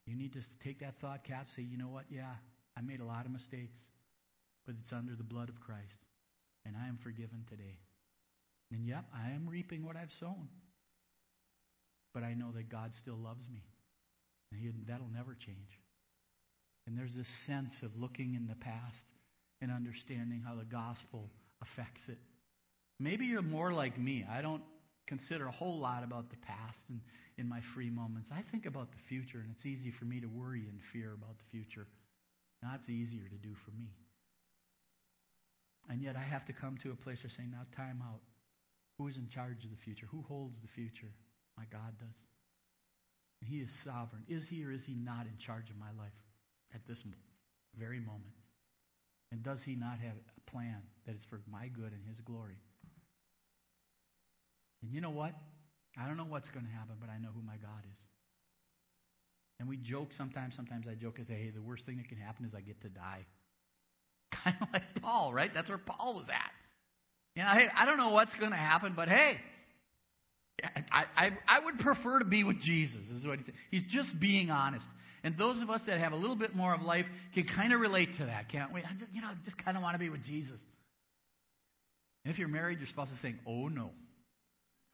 You 0.05 0.15
need 0.15 0.33
to 0.33 0.41
take 0.63 0.79
that 0.81 0.95
thought 0.99 1.23
cap, 1.23 1.47
say, 1.55 1.61
you 1.61 1.77
know 1.77 1.87
what? 1.87 2.05
Yeah, 2.09 2.33
I 2.77 2.81
made 2.81 2.99
a 2.99 3.05
lot 3.05 3.25
of 3.25 3.31
mistakes, 3.31 3.79
but 4.65 4.75
it's 4.81 4.91
under 4.91 5.15
the 5.15 5.23
blood 5.23 5.49
of 5.49 5.59
Christ, 5.59 5.99
and 6.65 6.75
I 6.75 6.87
am 6.87 6.99
forgiven 7.03 7.45
today. 7.49 7.77
And 8.71 8.85
yep, 8.85 9.05
I 9.13 9.31
am 9.31 9.47
reaping 9.47 9.85
what 9.85 9.95
I've 9.95 10.11
sown. 10.19 10.49
But 12.13 12.23
I 12.23 12.33
know 12.33 12.51
that 12.55 12.69
God 12.69 12.91
still 13.01 13.17
loves 13.17 13.43
me. 13.51 13.63
And 14.51 14.61
he, 14.61 14.69
that'll 14.87 15.09
never 15.13 15.35
change. 15.35 15.79
And 16.85 16.97
there's 16.97 17.13
this 17.15 17.27
sense 17.47 17.71
of 17.81 17.91
looking 17.95 18.35
in 18.35 18.47
the 18.47 18.55
past 18.55 19.05
and 19.61 19.71
understanding 19.71 20.43
how 20.45 20.55
the 20.55 20.65
gospel 20.65 21.29
affects 21.61 22.01
it. 22.07 22.17
Maybe 22.99 23.25
you're 23.25 23.41
more 23.41 23.71
like 23.71 23.97
me. 23.97 24.25
I 24.29 24.41
don't 24.41 24.61
consider 25.07 25.47
a 25.47 25.51
whole 25.51 25.79
lot 25.79 26.03
about 26.03 26.29
the 26.29 26.37
past 26.37 26.79
and 26.89 27.01
in 27.37 27.49
my 27.49 27.61
free 27.73 27.89
moments. 27.89 28.29
I 28.31 28.43
think 28.51 28.65
about 28.65 28.91
the 28.91 29.01
future, 29.09 29.39
and 29.39 29.49
it's 29.55 29.65
easy 29.65 29.91
for 29.91 30.05
me 30.05 30.19
to 30.21 30.27
worry 30.27 30.65
and 30.69 30.79
fear 30.91 31.13
about 31.13 31.37
the 31.37 31.49
future. 31.51 31.87
That's 32.61 32.87
easier 32.87 33.27
to 33.27 33.39
do 33.41 33.55
for 33.65 33.71
me. 33.71 33.89
And 35.89 36.01
yet 36.01 36.15
I 36.15 36.23
have 36.23 36.45
to 36.45 36.53
come 36.53 36.77
to 36.83 36.91
a 36.91 36.95
place 36.95 37.19
of 37.25 37.31
saying, 37.31 37.51
now 37.51 37.65
time 37.75 38.01
out. 38.01 38.21
Who's 38.97 39.17
in 39.17 39.27
charge 39.27 39.65
of 39.65 39.71
the 39.71 39.81
future? 39.83 40.07
Who 40.11 40.21
holds 40.21 40.61
the 40.61 40.69
future? 40.75 41.11
My 41.57 41.65
God 41.71 41.97
does. 41.99 42.17
And 43.41 43.49
He 43.49 43.57
is 43.57 43.69
sovereign. 43.83 44.23
Is 44.29 44.47
He 44.47 44.63
or 44.63 44.71
is 44.71 44.83
He 44.85 44.93
not 44.93 45.25
in 45.25 45.35
charge 45.43 45.69
of 45.69 45.77
my 45.77 45.91
life 45.97 46.15
at 46.73 46.85
this 46.87 47.03
very 47.77 47.99
moment? 47.99 48.37
And 49.31 49.43
does 49.43 49.59
He 49.65 49.75
not 49.75 49.97
have 49.99 50.13
a 50.15 50.51
plan 50.51 50.77
that 51.05 51.15
is 51.15 51.25
for 51.29 51.41
my 51.51 51.67
good 51.67 51.91
and 51.91 52.05
His 52.07 52.21
glory? 52.23 52.61
And 54.83 54.93
you 54.93 55.01
know 55.01 55.09
what? 55.09 55.33
I 55.97 56.07
don't 56.07 56.17
know 56.17 56.25
what's 56.25 56.49
going 56.49 56.65
to 56.65 56.71
happen, 56.71 56.95
but 56.99 57.09
I 57.09 57.17
know 57.17 57.29
who 57.33 57.41
my 57.41 57.55
God 57.55 57.81
is. 57.91 57.99
And 59.59 59.69
we 59.69 59.77
joke 59.77 60.09
sometimes. 60.17 60.55
Sometimes 60.55 60.87
I 60.89 60.95
joke 60.95 61.17
and 61.17 61.25
say, 61.25 61.35
hey, 61.35 61.49
the 61.49 61.61
worst 61.61 61.85
thing 61.85 61.97
that 61.97 62.09
can 62.09 62.17
happen 62.17 62.45
is 62.45 62.53
I 62.53 62.61
get 62.61 62.81
to 62.81 62.89
die. 62.89 63.25
Kind 64.43 64.57
of 64.61 64.67
like 64.73 64.83
Paul, 65.01 65.33
right? 65.33 65.51
That's 65.53 65.69
where 65.69 65.77
Paul 65.77 66.15
was 66.15 66.27
at. 66.29 66.51
You 67.35 67.43
know, 67.43 67.49
hey, 67.49 67.67
I 67.75 67.85
don't 67.85 67.97
know 67.97 68.09
what's 68.09 68.33
going 68.35 68.51
to 68.51 68.57
happen, 68.57 68.93
but 68.95 69.07
hey, 69.07 69.37
I, 70.91 71.05
I, 71.15 71.29
I 71.47 71.65
would 71.65 71.79
prefer 71.79 72.19
to 72.19 72.25
be 72.25 72.43
with 72.43 72.59
Jesus, 72.59 73.07
is 73.09 73.25
what 73.25 73.39
he 73.39 73.45
said. 73.45 73.55
He's 73.71 73.83
just 73.89 74.19
being 74.19 74.51
honest. 74.51 74.85
And 75.23 75.37
those 75.37 75.61
of 75.61 75.69
us 75.69 75.81
that 75.87 75.99
have 75.99 76.11
a 76.11 76.17
little 76.17 76.35
bit 76.35 76.55
more 76.55 76.73
of 76.75 76.81
life 76.81 77.05
can 77.33 77.45
kind 77.55 77.73
of 77.73 77.79
relate 77.79 78.09
to 78.19 78.25
that, 78.25 78.49
can't 78.49 78.73
we? 78.73 78.81
I 78.81 78.91
just, 78.99 79.11
you 79.13 79.21
know, 79.21 79.29
just 79.45 79.57
kind 79.63 79.77
of 79.77 79.83
want 79.83 79.95
to 79.95 79.99
be 79.99 80.09
with 80.09 80.23
Jesus. 80.23 80.59
And 82.25 82.33
if 82.33 82.37
you're 82.37 82.49
married, 82.49 82.79
your 82.79 82.87
spouse 82.87 83.09
is 83.09 83.21
saying, 83.21 83.39
oh, 83.47 83.67
no. 83.67 83.91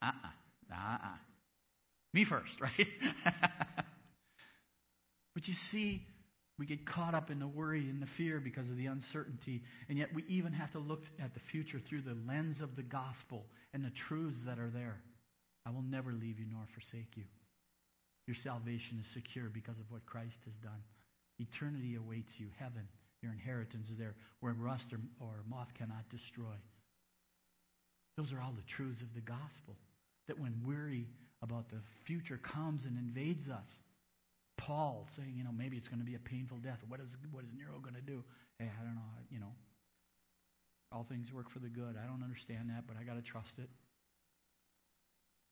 Uh-uh. 0.02 0.74
Uh-uh. 0.74 1.18
Me 2.14 2.26
first, 2.26 2.52
right? 2.62 2.88
but 5.36 5.48
you 5.48 5.54
see, 5.72 6.02
we 6.58 6.66
get 6.66 6.86
caught 6.86 7.14
up 7.14 7.30
in 7.30 7.40
the 7.40 7.48
worry 7.48 7.90
and 7.90 8.02
the 8.02 8.08
fear 8.18 8.40
because 8.40 8.70
of 8.70 8.78
the 8.78 8.88
uncertainty, 8.88 9.62
and 9.88 9.98
yet 9.98 10.10
we 10.14 10.24
even 10.28 10.54
have 10.54 10.72
to 10.72 10.80
look 10.80 11.04
at 11.24 11.34
the 11.34 11.40
future 11.52 11.80
through 11.88 12.02
the 12.02 12.18
lens 12.28 12.62
of 12.62 12.76
the 12.76 12.84
gospel 12.84 13.46
and 13.74 13.84
the 13.84 13.92
truths 14.08 14.40
that 14.46 14.60
are 14.60 14.70
there. 14.70 15.00
I 15.66 15.72
will 15.72 15.84
never 15.84 16.12
leave 16.12 16.40
you 16.40 16.46
nor 16.52 16.64
forsake 16.74 17.16
you. 17.16 17.24
Your 18.28 18.36
salvation 18.44 19.00
is 19.00 19.14
secure 19.14 19.50
because 19.50 19.80
of 19.80 19.90
what 19.90 20.06
Christ 20.06 20.38
has 20.46 20.54
done. 20.62 20.82
Eternity 21.40 21.96
awaits 21.96 22.32
you, 22.38 22.48
heaven. 22.60 22.88
Your 23.22 23.32
inheritance 23.32 23.90
is 23.90 23.98
there 23.98 24.16
where 24.40 24.54
rust 24.54 24.86
or, 24.92 25.00
or 25.20 25.44
moth 25.50 25.70
cannot 25.78 26.10
destroy. 26.10 26.56
Those 28.18 28.32
are 28.34 28.42
all 28.42 28.54
the 28.56 28.68
truths 28.76 29.02
of 29.02 29.14
the 29.16 29.22
gospel. 29.22 29.76
That 30.30 30.38
when 30.38 30.54
worry 30.62 31.10
about 31.42 31.70
the 31.70 31.82
future 32.06 32.38
comes 32.38 32.86
and 32.86 32.94
invades 32.98 33.50
us, 33.50 33.74
Paul 34.60 35.08
saying, 35.18 35.34
you 35.36 35.44
know, 35.44 35.50
maybe 35.50 35.76
it's 35.76 35.88
going 35.88 36.00
to 36.00 36.06
be 36.06 36.14
a 36.14 36.22
painful 36.22 36.58
death. 36.62 36.78
What 36.88 37.00
is 37.00 37.10
what 37.32 37.44
is 37.44 37.50
Nero 37.58 37.82
going 37.82 37.96
to 37.96 38.06
do? 38.06 38.24
Hey, 38.60 38.70
I 38.70 38.86
don't 38.86 38.94
know. 38.94 39.10
You 39.32 39.40
know, 39.40 39.54
all 40.92 41.06
things 41.10 41.34
work 41.34 41.50
for 41.50 41.58
the 41.58 41.68
good. 41.68 41.98
I 41.98 42.06
don't 42.06 42.22
understand 42.22 42.70
that, 42.70 42.86
but 42.86 42.96
I 42.96 43.04
got 43.04 43.16
to 43.16 43.26
trust 43.26 43.58
it. 43.58 43.70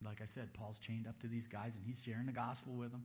Like 0.05 0.21
I 0.21 0.29
said, 0.29 0.53
Paul's 0.53 0.77
chained 0.85 1.07
up 1.07 1.19
to 1.21 1.27
these 1.27 1.47
guys, 1.47 1.73
and 1.73 1.83
he's 1.83 1.97
sharing 2.05 2.27
the 2.27 2.37
gospel 2.37 2.73
with 2.73 2.91
them. 2.91 3.01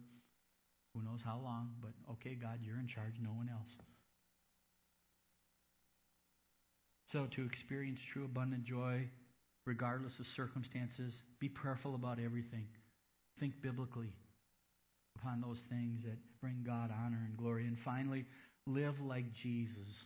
Who 0.94 1.02
knows 1.02 1.24
how 1.24 1.40
long? 1.42 1.72
But 1.80 1.96
okay, 2.20 2.34
God, 2.34 2.58
you're 2.60 2.78
in 2.78 2.86
charge. 2.86 3.14
No 3.16 3.30
one 3.30 3.48
else. 3.48 3.72
So 7.08 7.26
to 7.32 7.46
experience 7.46 8.00
true 8.12 8.24
abundant 8.24 8.64
joy, 8.64 9.08
regardless 9.66 10.18
of 10.18 10.26
circumstances, 10.36 11.14
be 11.38 11.48
prayerful 11.48 11.94
about 11.94 12.18
everything. 12.18 12.66
Think 13.38 13.54
biblically 13.62 14.12
upon 15.16 15.40
those 15.40 15.62
things 15.68 16.02
that 16.04 16.18
bring 16.40 16.62
God 16.66 16.90
honor 17.04 17.22
and 17.26 17.36
glory. 17.36 17.66
And 17.66 17.76
finally, 17.84 18.24
live 18.66 19.00
like 19.00 19.32
Jesus 19.42 20.04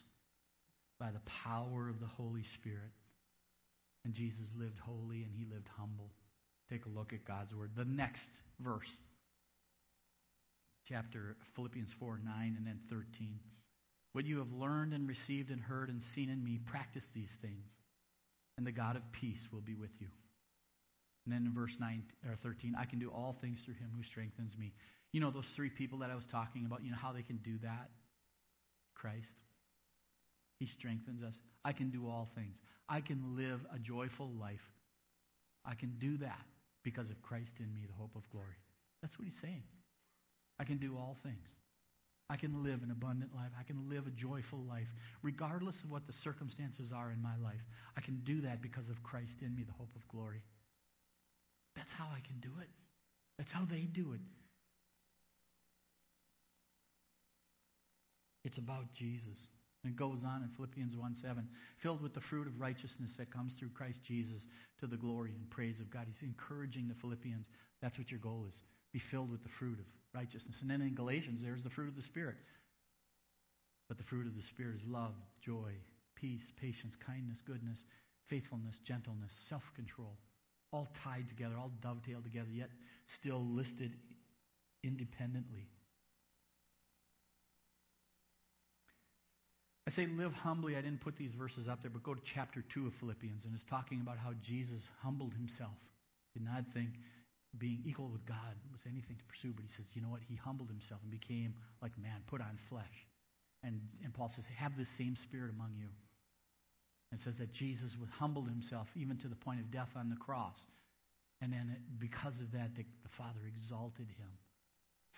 by 0.99 1.11
the 1.11 1.21
power 1.45 1.88
of 1.88 2.01
the 2.01 2.07
Holy 2.07 2.45
Spirit. 2.59 2.92
And 4.05 4.14
Jesus 4.14 4.47
lived 4.57 4.79
holy 4.79 5.23
and 5.23 5.33
he 5.37 5.45
lived 5.53 5.69
humble. 5.77 6.11
Take 6.71 6.87
a 6.87 6.88
look 6.90 7.12
at 7.12 7.25
God's 7.25 7.55
word. 7.55 7.71
The 7.77 7.85
next 7.85 8.29
verse, 8.61 8.88
chapter 10.88 11.37
Philippians 11.55 11.92
4 11.99 12.21
9 12.25 12.55
and 12.57 12.66
then 12.66 12.81
13. 12.90 13.38
What 14.12 14.25
you 14.25 14.38
have 14.38 14.53
learned 14.53 14.92
and 14.95 15.09
received 15.09 15.51
and 15.51 15.61
heard 15.61 15.88
and 15.88 16.01
seen 16.14 16.31
in 16.31 16.42
me, 16.42 16.59
practice 16.66 17.05
these 17.14 17.31
things, 17.42 17.69
and 18.57 18.66
the 18.66 18.73
God 18.73 18.97
of 18.97 19.03
peace 19.12 19.49
will 19.53 19.61
be 19.61 19.75
with 19.75 19.90
you. 19.99 20.09
And 21.27 21.35
then 21.35 21.47
in 21.47 21.53
verse 21.53 21.77
9 21.79 22.03
or 22.29 22.37
13, 22.42 22.75
I 22.79 22.85
can 22.85 22.99
do 22.99 23.11
all 23.11 23.37
things 23.40 23.61
through 23.64 23.75
him 23.75 23.90
who 23.97 24.03
strengthens 24.03 24.57
me. 24.57 24.73
You 25.12 25.21
know 25.21 25.31
those 25.31 25.49
three 25.57 25.71
people 25.71 25.99
that 25.99 26.11
I 26.11 26.14
was 26.14 26.25
talking 26.31 26.64
about, 26.66 26.85
you 26.85 26.90
know 26.90 26.99
how 27.01 27.12
they 27.12 27.23
can 27.23 27.38
do 27.38 27.59
that? 27.62 27.90
Christ. 28.95 29.37
He 30.61 30.66
strengthens 30.66 31.23
us. 31.23 31.35
I 31.64 31.73
can 31.73 31.90
do 31.90 32.07
all 32.07 32.29
things. 32.35 32.57
I 32.88 33.01
can 33.01 33.37
live 33.37 33.61
a 33.75 33.79
joyful 33.79 34.31
life. 34.40 34.61
I 35.64 35.75
can 35.75 35.95
do 35.99 36.16
that 36.19 36.47
because 36.85 37.11
of 37.11 37.21
Christ 37.23 37.53
in 37.59 37.75
me, 37.75 37.83
the 37.87 38.01
hope 38.01 38.14
of 38.14 38.29
glory. 38.31 38.57
That's 39.03 39.19
what 39.19 39.27
he's 39.27 39.40
saying. 39.40 39.64
I 40.59 40.64
can 40.64 40.79
do 40.79 40.97
all 40.97 41.16
things. 41.23 41.49
I 42.29 42.37
can 42.37 42.65
live 42.65 42.83
an 42.83 42.91
abundant 42.91 43.35
life. 43.35 43.51
I 43.59 43.62
can 43.62 43.89
live 43.89 44.07
a 44.07 44.11
joyful 44.11 44.59
life, 44.69 44.89
regardless 45.23 45.77
of 45.85 45.91
what 45.91 46.07
the 46.07 46.12
circumstances 46.25 46.91
are 46.95 47.12
in 47.12 47.23
my 47.23 47.37
life. 47.43 47.62
I 47.97 48.01
can 48.01 48.21
do 48.25 48.41
that 48.43 48.62
because 48.62 48.89
of 48.89 49.03
Christ 49.03 49.43
in 49.43 49.55
me, 49.55 49.62
the 49.62 49.73
hope 49.79 49.95
of 49.95 50.07
glory. 50.09 50.43
That's 51.77 51.93
how 51.93 52.07
I 52.07 52.21
can 52.27 52.41
do 52.41 52.51
it. 52.61 52.69
That's 53.39 53.53
how 53.53 53.65
they 53.71 53.83
do 53.83 54.12
it. 54.15 54.21
It's 58.45 58.59
about 58.59 58.93
Jesus. 58.95 59.39
And 59.85 59.93
it 59.93 59.97
goes 59.97 60.25
on 60.25 60.43
in 60.43 60.49
Philippians 60.57 60.97
1 60.97 61.17
7, 61.23 61.47
filled 61.81 62.03
with 62.03 62.15
the 62.15 62.21
fruit 62.23 62.49
of 62.49 62.59
righteousness 62.59 63.11
that 63.19 63.33
comes 63.33 63.53
through 63.59 63.71
Christ 63.71 63.99
Jesus 64.03 64.47
to 64.81 64.89
the 64.89 64.97
glory 64.97 65.33
and 65.37 65.49
praise 65.51 65.79
of 65.79 65.91
God. 65.91 66.07
He's 66.07 66.29
encouraging 66.29 66.89
the 66.89 66.95
Philippians. 67.01 67.47
That's 67.81 67.99
what 67.99 68.11
your 68.11 68.19
goal 68.19 68.47
is. 68.49 68.61
Be 68.93 69.01
filled 69.11 69.31
with 69.31 69.43
the 69.45 69.55
fruit 69.59 69.79
of 69.79 69.87
righteousness. 70.17 70.57
And 70.63 70.71
then 70.71 70.81
in 70.81 70.95
Galatians, 70.95 71.41
there's 71.43 71.63
the 71.63 71.71
fruit 71.71 71.89
of 71.89 71.97
the 71.97 72.03
Spirit. 72.03 72.37
But 73.89 73.99
the 73.99 74.05
fruit 74.05 74.27
of 74.27 74.35
the 74.35 74.43
Spirit 74.55 74.77
is 74.77 74.83
love, 74.89 75.13
joy, 75.45 75.73
peace, 76.17 76.43
patience, 76.61 76.95
kindness, 77.07 77.39
goodness, 77.47 77.79
faithfulness, 78.29 78.75
gentleness, 78.87 79.31
self 79.49 79.63
control. 79.77 80.17
All 80.73 80.89
tied 81.05 81.29
together, 81.29 81.55
all 81.57 81.71
dovetailed 81.83 82.25
together, 82.25 82.51
yet 82.53 82.71
still 83.21 83.45
listed 83.45 83.93
independently. 84.83 85.69
I 89.87 89.93
say 89.93 90.07
live 90.07 90.33
humbly. 90.33 90.77
I 90.77 90.81
didn't 90.81 91.01
put 91.01 91.17
these 91.17 91.31
verses 91.39 91.69
up 91.69 91.81
there, 91.83 91.91
but 91.93 92.03
go 92.03 92.15
to 92.15 92.21
chapter 92.35 92.65
2 92.75 92.89
of 92.89 92.93
Philippians, 92.99 93.45
and 93.45 93.55
it's 93.55 93.65
talking 93.71 94.01
about 94.01 94.19
how 94.19 94.33
Jesus 94.43 94.83
humbled 95.01 95.33
himself. 95.35 95.79
Did 96.35 96.45
not 96.45 96.65
think 96.75 96.91
being 97.59 97.81
equal 97.85 98.09
with 98.09 98.27
God 98.27 98.55
was 98.73 98.83
anything 98.85 99.17
to 99.17 99.27
pursue, 99.31 99.55
but 99.55 99.65
he 99.65 99.73
says, 99.77 99.87
you 99.95 100.03
know 100.03 100.11
what? 100.11 100.21
He 100.29 100.37
humbled 100.37 100.69
himself 100.69 101.01
and 101.03 101.11
became 101.11 101.55
like 101.81 101.97
man, 101.99 102.21
put 102.27 102.41
on 102.41 102.59
flesh. 102.69 102.97
And, 103.63 103.81
and 104.05 104.13
Paul 104.13 104.31
says, 104.35 104.45
have 104.57 104.77
the 104.77 104.87
same 104.99 105.17
spirit 105.25 105.51
among 105.51 105.75
you. 105.79 105.89
And 107.11 107.21
says 107.21 107.35
that 107.39 107.53
Jesus 107.55 107.95
humbled 108.19 108.49
himself 108.49 108.89
even 108.95 109.17
to 109.23 109.29
the 109.29 109.39
point 109.39 109.61
of 109.61 109.71
death 109.71 109.89
on 109.97 110.11
the 110.11 110.19
cross. 110.19 110.59
And 111.41 111.53
then 111.53 111.77
because 111.99 112.35
of 112.41 112.51
that, 112.53 112.75
the, 112.75 112.83
the 112.83 113.15
Father 113.17 113.47
exalted 113.47 114.11
him, 114.11 114.33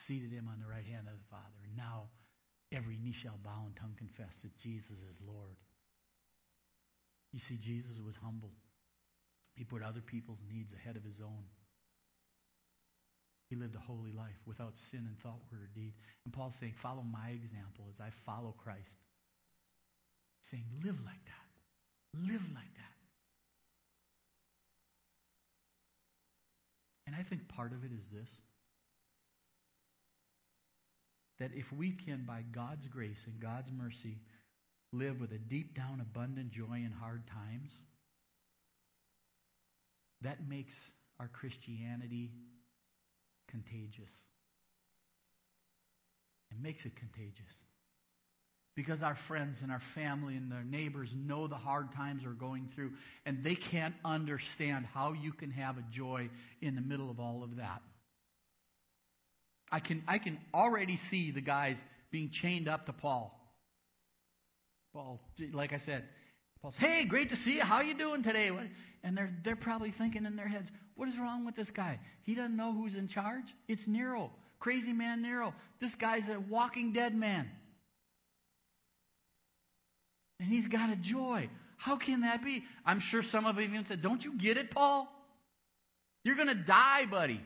seated 0.06 0.30
him 0.30 0.46
on 0.52 0.60
the 0.60 0.68
right 0.68 0.84
hand 0.84 1.08
of 1.08 1.16
the 1.16 1.30
Father. 1.32 1.58
And 1.64 1.74
now 1.76 2.12
Every 2.72 2.98
knee 3.00 3.14
shall 3.16 3.38
bow 3.42 3.64
and 3.64 3.74
tongue 3.76 3.96
confess 3.96 4.36
that 4.42 4.52
Jesus 4.60 4.98
is 5.08 5.16
Lord. 5.24 5.56
You 7.32 7.40
see, 7.48 7.56
Jesus 7.56 7.96
was 8.04 8.14
humble. 8.22 8.52
He 9.54 9.64
put 9.64 9.82
other 9.82 10.04
people's 10.04 10.40
needs 10.52 10.72
ahead 10.72 10.96
of 10.96 11.04
his 11.04 11.20
own. 11.20 11.44
He 13.48 13.56
lived 13.56 13.74
a 13.74 13.80
holy 13.80 14.12
life 14.12 14.36
without 14.46 14.74
sin 14.90 15.08
in 15.08 15.16
thought, 15.22 15.40
word, 15.50 15.62
or 15.62 15.70
deed. 15.74 15.94
And 16.24 16.34
Paul's 16.34 16.54
saying, 16.60 16.74
follow 16.82 17.02
my 17.02 17.30
example 17.30 17.88
as 17.88 18.00
I 18.00 18.10
follow 18.26 18.54
Christ. 18.62 19.00
Saying, 20.50 20.64
live 20.84 20.96
like 21.04 21.24
that. 21.24 21.48
Live 22.20 22.42
like 22.54 22.74
that. 22.76 22.98
And 27.06 27.16
I 27.16 27.22
think 27.22 27.48
part 27.48 27.72
of 27.72 27.84
it 27.84 27.90
is 27.90 28.04
this 28.12 28.28
that 31.38 31.50
if 31.54 31.70
we 31.72 31.92
can, 32.04 32.24
by 32.26 32.42
God's 32.52 32.86
grace 32.88 33.20
and 33.26 33.40
God's 33.40 33.70
mercy, 33.70 34.18
live 34.92 35.20
with 35.20 35.30
a 35.30 35.38
deep 35.38 35.74
down 35.74 36.00
abundant 36.00 36.50
joy 36.50 36.82
in 36.84 36.90
hard 36.90 37.22
times, 37.28 37.70
that 40.22 40.48
makes 40.48 40.74
our 41.20 41.28
Christianity 41.28 42.32
contagious. 43.50 44.10
It 46.50 46.60
makes 46.60 46.84
it 46.84 46.92
contagious. 46.96 47.52
Because 48.74 49.02
our 49.02 49.16
friends 49.26 49.58
and 49.62 49.72
our 49.72 49.82
family 49.94 50.36
and 50.36 50.52
their 50.52 50.62
neighbors 50.62 51.08
know 51.12 51.48
the 51.48 51.56
hard 51.56 51.92
times 51.96 52.22
we're 52.24 52.32
going 52.32 52.68
through, 52.74 52.92
and 53.26 53.42
they 53.42 53.56
can't 53.56 53.94
understand 54.04 54.86
how 54.86 55.12
you 55.12 55.32
can 55.32 55.50
have 55.50 55.78
a 55.78 55.84
joy 55.92 56.30
in 56.62 56.76
the 56.76 56.80
middle 56.80 57.10
of 57.10 57.18
all 57.18 57.42
of 57.42 57.56
that. 57.56 57.82
I 59.70 59.80
can, 59.80 60.02
I 60.06 60.18
can 60.18 60.38
already 60.54 60.98
see 61.10 61.32
the 61.32 61.40
guys 61.40 61.76
being 62.10 62.30
chained 62.32 62.68
up 62.68 62.86
to 62.86 62.92
Paul. 62.92 63.34
Paul, 64.92 65.20
like 65.52 65.72
I 65.72 65.80
said, 65.84 66.04
Paul 66.60 66.72
says, 66.72 66.80
"Hey, 66.80 67.04
great 67.06 67.30
to 67.30 67.36
see 67.36 67.52
you. 67.52 67.62
How 67.62 67.76
are 67.76 67.84
you 67.84 67.96
doing 67.96 68.22
today?" 68.22 68.50
And 69.02 69.16
they're 69.16 69.32
they're 69.44 69.56
probably 69.56 69.92
thinking 69.96 70.24
in 70.24 70.36
their 70.36 70.48
heads, 70.48 70.70
"What 70.96 71.08
is 71.08 71.18
wrong 71.18 71.46
with 71.46 71.56
this 71.56 71.70
guy? 71.70 71.98
He 72.24 72.34
doesn't 72.34 72.56
know 72.56 72.72
who's 72.72 72.94
in 72.94 73.08
charge. 73.08 73.44
It's 73.68 73.82
Nero, 73.86 74.30
crazy 74.58 74.92
man 74.92 75.22
Nero. 75.22 75.54
This 75.80 75.94
guy's 75.94 76.28
a 76.28 76.40
walking 76.40 76.92
dead 76.92 77.14
man, 77.14 77.48
and 80.40 80.48
he's 80.48 80.66
got 80.66 80.90
a 80.90 80.96
joy. 80.96 81.48
How 81.76 81.96
can 81.96 82.22
that 82.22 82.42
be?" 82.42 82.64
I'm 82.84 83.00
sure 83.00 83.22
some 83.30 83.46
of 83.46 83.56
them 83.56 83.64
even 83.64 83.84
said, 83.86 84.02
"Don't 84.02 84.22
you 84.22 84.36
get 84.38 84.56
it, 84.56 84.70
Paul? 84.70 85.08
You're 86.24 86.36
going 86.36 86.48
to 86.48 86.64
die, 86.64 87.06
buddy." 87.10 87.40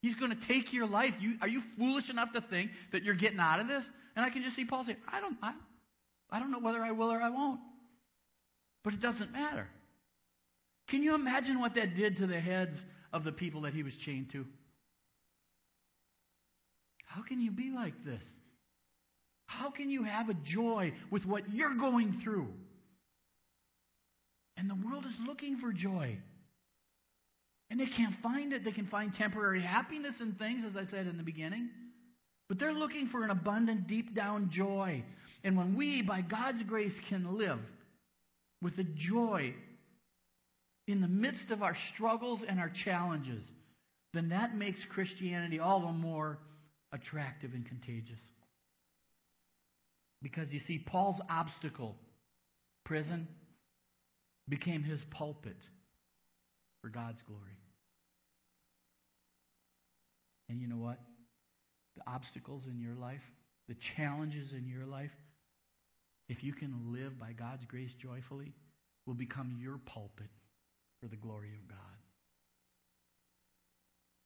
He's 0.00 0.14
going 0.14 0.30
to 0.30 0.46
take 0.46 0.72
your 0.72 0.86
life. 0.86 1.12
You, 1.18 1.34
are 1.42 1.48
you 1.48 1.60
foolish 1.76 2.08
enough 2.08 2.32
to 2.34 2.40
think 2.40 2.70
that 2.92 3.02
you're 3.02 3.16
getting 3.16 3.40
out 3.40 3.58
of 3.58 3.66
this? 3.66 3.84
And 4.14 4.24
I 4.24 4.30
can 4.30 4.42
just 4.44 4.54
see 4.54 4.64
Paul 4.64 4.84
say, 4.84 4.96
I 5.10 5.20
don't, 5.20 5.36
I, 5.42 5.54
I 6.30 6.38
don't 6.38 6.52
know 6.52 6.60
whether 6.60 6.80
I 6.82 6.92
will 6.92 7.10
or 7.10 7.20
I 7.20 7.30
won't. 7.30 7.58
But 8.88 8.94
it 8.94 9.00
doesn't 9.00 9.32
matter. 9.32 9.68
Can 10.88 11.02
you 11.02 11.14
imagine 11.14 11.60
what 11.60 11.74
that 11.74 11.94
did 11.94 12.16
to 12.16 12.26
the 12.26 12.40
heads 12.40 12.72
of 13.12 13.22
the 13.22 13.32
people 13.32 13.60
that 13.60 13.74
he 13.74 13.82
was 13.82 13.92
chained 14.02 14.30
to? 14.32 14.46
How 17.04 17.20
can 17.20 17.38
you 17.38 17.50
be 17.50 17.70
like 17.70 17.92
this? 18.06 18.22
How 19.44 19.70
can 19.70 19.90
you 19.90 20.04
have 20.04 20.30
a 20.30 20.34
joy 20.42 20.94
with 21.10 21.26
what 21.26 21.52
you're 21.52 21.74
going 21.74 22.22
through? 22.24 22.48
And 24.56 24.70
the 24.70 24.78
world 24.88 25.04
is 25.04 25.12
looking 25.26 25.58
for 25.58 25.70
joy. 25.70 26.16
And 27.68 27.78
they 27.78 27.88
can't 27.94 28.14
find 28.22 28.54
it. 28.54 28.64
They 28.64 28.72
can 28.72 28.86
find 28.86 29.12
temporary 29.12 29.60
happiness 29.60 30.14
in 30.18 30.32
things, 30.36 30.64
as 30.64 30.78
I 30.78 30.90
said 30.90 31.06
in 31.06 31.18
the 31.18 31.22
beginning. 31.22 31.68
But 32.48 32.58
they're 32.58 32.72
looking 32.72 33.08
for 33.08 33.22
an 33.22 33.28
abundant, 33.28 33.86
deep 33.86 34.14
down 34.14 34.48
joy. 34.50 35.04
And 35.44 35.58
when 35.58 35.76
we, 35.76 36.00
by 36.00 36.22
God's 36.22 36.62
grace, 36.62 36.98
can 37.10 37.36
live 37.36 37.58
with 38.62 38.78
a 38.78 38.84
joy 38.84 39.54
in 40.86 41.00
the 41.00 41.08
midst 41.08 41.50
of 41.50 41.62
our 41.62 41.76
struggles 41.94 42.40
and 42.48 42.58
our 42.58 42.72
challenges, 42.84 43.44
then 44.14 44.30
that 44.30 44.56
makes 44.56 44.80
Christianity 44.90 45.60
all 45.60 45.80
the 45.80 45.92
more 45.92 46.38
attractive 46.92 47.52
and 47.52 47.66
contagious. 47.66 48.20
Because 50.22 50.50
you 50.50 50.60
see, 50.66 50.78
Paul's 50.78 51.20
obstacle, 51.28 51.94
prison, 52.84 53.28
became 54.48 54.82
his 54.82 55.00
pulpit 55.10 55.56
for 56.82 56.88
God's 56.88 57.20
glory. 57.26 57.58
And 60.48 60.60
you 60.60 60.66
know 60.66 60.78
what? 60.78 60.98
The 61.96 62.10
obstacles 62.10 62.64
in 62.68 62.80
your 62.80 62.94
life, 62.94 63.20
the 63.68 63.76
challenges 63.96 64.52
in 64.52 64.66
your 64.66 64.86
life, 64.86 65.10
if 66.28 66.44
you 66.44 66.52
can 66.52 66.92
live 66.92 67.18
by 67.18 67.32
God's 67.32 67.64
grace 67.64 67.92
joyfully, 68.00 68.52
will 69.06 69.14
become 69.14 69.56
your 69.58 69.78
pulpit 69.78 70.30
for 71.00 71.08
the 71.08 71.16
glory 71.16 71.52
of 71.54 71.68
God. 71.68 71.78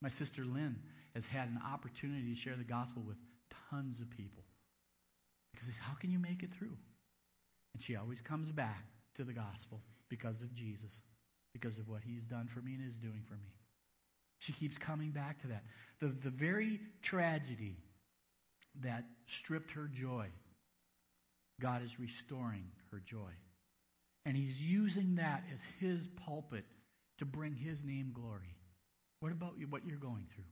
My 0.01 0.09
sister 0.09 0.45
Lynn 0.45 0.77
has 1.15 1.25
had 1.27 1.49
an 1.49 1.61
opportunity 1.73 2.35
to 2.35 2.41
share 2.41 2.57
the 2.57 2.65
gospel 2.65 3.03
with 3.07 3.17
tons 3.71 4.01
of 4.01 4.11
people. 4.11 4.43
Because 5.53 5.69
how 5.81 5.95
can 5.95 6.11
you 6.11 6.19
make 6.19 6.43
it 6.43 6.51
through? 6.59 6.77
And 7.75 7.83
she 7.83 7.97
always 7.97 8.21
comes 8.21 8.51
back 8.51 8.85
to 9.17 9.25
the 9.25 9.33
gospel 9.33 9.81
because 10.09 10.37
of 10.43 10.53
Jesus, 10.55 10.93
because 11.53 11.79
of 11.79 11.89
what 11.89 12.03
he's 12.05 12.25
done 12.25 12.49
for 12.53 12.61
me 12.61 12.75
and 12.75 12.89
is 12.89 12.97
doing 12.97 13.23
for 13.29 13.35
me. 13.35 13.53
She 14.41 14.53
keeps 14.53 14.77
coming 14.79 15.11
back 15.11 15.41
to 15.43 15.49
that. 15.49 15.63
The, 16.01 16.09
the 16.25 16.31
very 16.31 16.81
tragedy 17.03 17.77
that 18.83 19.05
stripped 19.39 19.71
her 19.73 19.89
joy, 19.89 20.27
God 21.63 21.83
is 21.85 21.91
restoring 21.99 22.65
her 22.91 23.01
joy. 23.09 23.31
And 24.27 24.37
He's 24.37 24.57
using 24.61 25.17
that 25.17 25.45
as 25.53 25.61
His 25.81 26.07
pulpit 26.27 26.65
to 27.19 27.25
bring 27.25 27.55
His 27.55 27.79
name 27.85 28.13
glory. 28.13 28.57
What 29.21 29.33
about 29.33 29.55
you, 29.59 29.69
what 29.69 29.87
you're 29.87 29.97
going 29.97 30.27
through? 30.35 30.45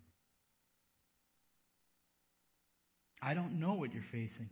I 3.22 3.34
don't 3.34 3.60
know 3.60 3.74
what 3.74 3.92
you're 3.92 4.02
facing, 4.10 4.48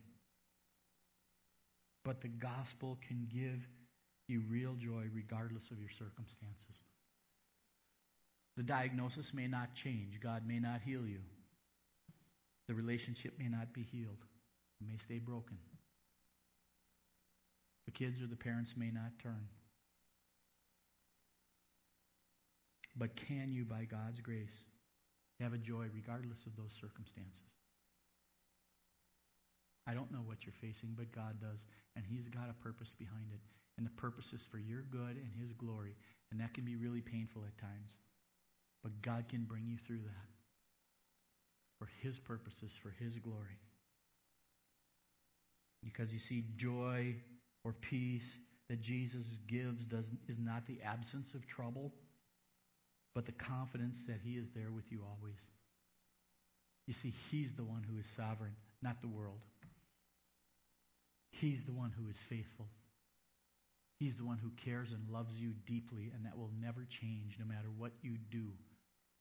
but 2.05 2.21
the 2.21 2.29
gospel 2.29 2.99
can 3.07 3.29
give 3.33 3.61
you 4.27 4.43
real 4.51 4.75
joy 4.75 5.05
regardless 5.15 5.63
of 5.71 5.79
your 5.79 5.89
circumstances. 5.99 6.77
The 8.59 8.63
diagnosis 8.65 9.31
may 9.33 9.47
not 9.47 9.69
change. 9.75 10.21
God 10.21 10.43
may 10.47 10.59
not 10.59 10.81
heal 10.85 11.07
you. 11.07 11.21
The 12.67 12.75
relationship 12.75 13.33
may 13.39 13.49
not 13.49 13.73
be 13.73 13.87
healed. 13.91 14.19
It 14.81 14.87
may 14.87 14.99
stay 14.99 15.19
broken. 15.19 15.57
Kids 17.99 18.23
or 18.23 18.29
the 18.29 18.37
parents 18.37 18.75
may 18.77 18.91
not 18.91 19.19
turn. 19.21 19.49
But 22.97 23.17
can 23.17 23.51
you, 23.51 23.65
by 23.65 23.85
God's 23.91 24.21
grace, 24.21 24.55
have 25.41 25.53
a 25.53 25.59
joy 25.59 25.87
regardless 25.95 26.47
of 26.47 26.57
those 26.57 26.75
circumstances? 26.81 27.51
I 29.87 29.95
don't 29.95 30.13
know 30.13 30.23
what 30.25 30.45
you're 30.45 30.61
facing, 30.61 30.95
but 30.97 31.11
God 31.11 31.41
does. 31.41 31.59
And 31.97 32.05
He's 32.07 32.29
got 32.29 32.51
a 32.51 32.63
purpose 32.63 32.95
behind 32.99 33.33
it. 33.33 33.41
And 33.79 33.87
the 33.87 34.01
purpose 34.01 34.33
is 34.33 34.47
for 34.51 34.59
your 34.59 34.83
good 34.83 35.17
and 35.17 35.31
His 35.41 35.53
glory. 35.53 35.95
And 36.31 36.41
that 36.41 36.55
can 36.55 36.65
be 36.65 36.77
really 36.77 37.01
painful 37.01 37.43
at 37.47 37.59
times. 37.59 37.97
But 38.83 39.01
God 39.03 39.25
can 39.29 39.45
bring 39.45 39.67
you 39.67 39.77
through 39.87 40.03
that 40.05 40.29
for 41.79 41.89
His 42.03 42.19
purposes, 42.19 42.73
for 42.83 42.95
His 43.03 43.17
glory. 43.17 43.59
Because 45.83 46.13
you 46.13 46.19
see, 46.19 46.45
joy 46.57 47.15
or 47.65 47.75
peace 47.91 48.29
that 48.69 48.83
Jesus 48.83 49.27
gives 49.49 49.85
does, 49.87 50.05
is 50.29 50.37
not 50.39 50.67
the 50.67 50.79
absence 50.85 51.29
of 51.35 51.47
trouble, 51.47 51.93
but 53.15 53.27
the 53.27 53.33
confidence 53.33 53.99
that 54.07 54.21
He 54.23 54.33
is 54.33 54.49
there 54.55 54.71
with 54.71 54.85
you 54.91 55.01
always. 55.03 55.41
You 56.87 56.95
see, 57.03 57.15
He's 57.31 57.53
the 57.57 57.65
one 57.65 57.85
who 57.89 57.99
is 57.99 58.07
sovereign, 58.17 58.57
not 58.83 59.01
the 59.01 59.09
world. 59.09 59.41
He's 61.31 61.63
the 61.65 61.73
one 61.73 61.93
who 61.93 62.11
is 62.11 62.19
faithful. 62.29 62.67
He's 63.99 64.17
the 64.17 64.25
one 64.25 64.39
who 64.39 64.51
cares 64.65 64.91
and 64.93 65.13
loves 65.13 65.35
you 65.37 65.53
deeply, 65.67 66.13
and 66.15 66.25
that 66.25 66.39
will 66.39 66.51
never 66.61 66.87
change 67.01 67.37
no 67.39 67.47
matter 67.47 67.69
what 67.77 67.93
you 68.03 68.17
do. 68.31 68.47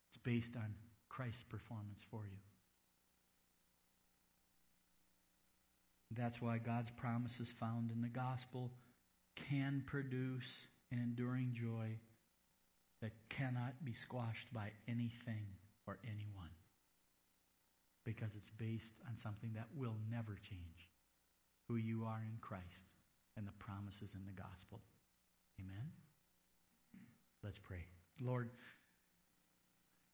It's 0.09 0.21
based 0.23 0.55
on 0.55 0.75
Christ's 1.09 1.43
performance 1.49 1.99
for 2.11 2.21
you. 2.25 2.37
That's 6.15 6.41
why 6.41 6.57
God's 6.57 6.89
promises 6.97 7.51
found 7.59 7.91
in 7.91 8.01
the 8.01 8.07
gospel 8.07 8.71
can 9.49 9.83
produce 9.85 10.47
an 10.91 10.99
enduring 10.99 11.53
joy 11.59 11.99
that 13.01 13.11
cannot 13.29 13.73
be 13.83 13.93
squashed 14.03 14.47
by 14.53 14.71
anything 14.87 15.45
or 15.85 15.97
anyone. 16.03 16.49
Because 18.05 18.31
it's 18.37 18.49
based 18.57 18.93
on 19.05 19.17
something 19.21 19.51
that 19.55 19.67
will 19.75 19.95
never 20.09 20.37
change 20.49 20.89
who 21.67 21.75
you 21.75 22.05
are 22.05 22.21
in 22.21 22.37
Christ 22.39 22.63
and 23.35 23.45
the 23.45 23.51
promises 23.59 24.09
in 24.15 24.25
the 24.25 24.31
gospel. 24.31 24.81
Amen? 25.59 25.91
Let's 27.43 27.59
pray. 27.67 27.83
Lord, 28.19 28.49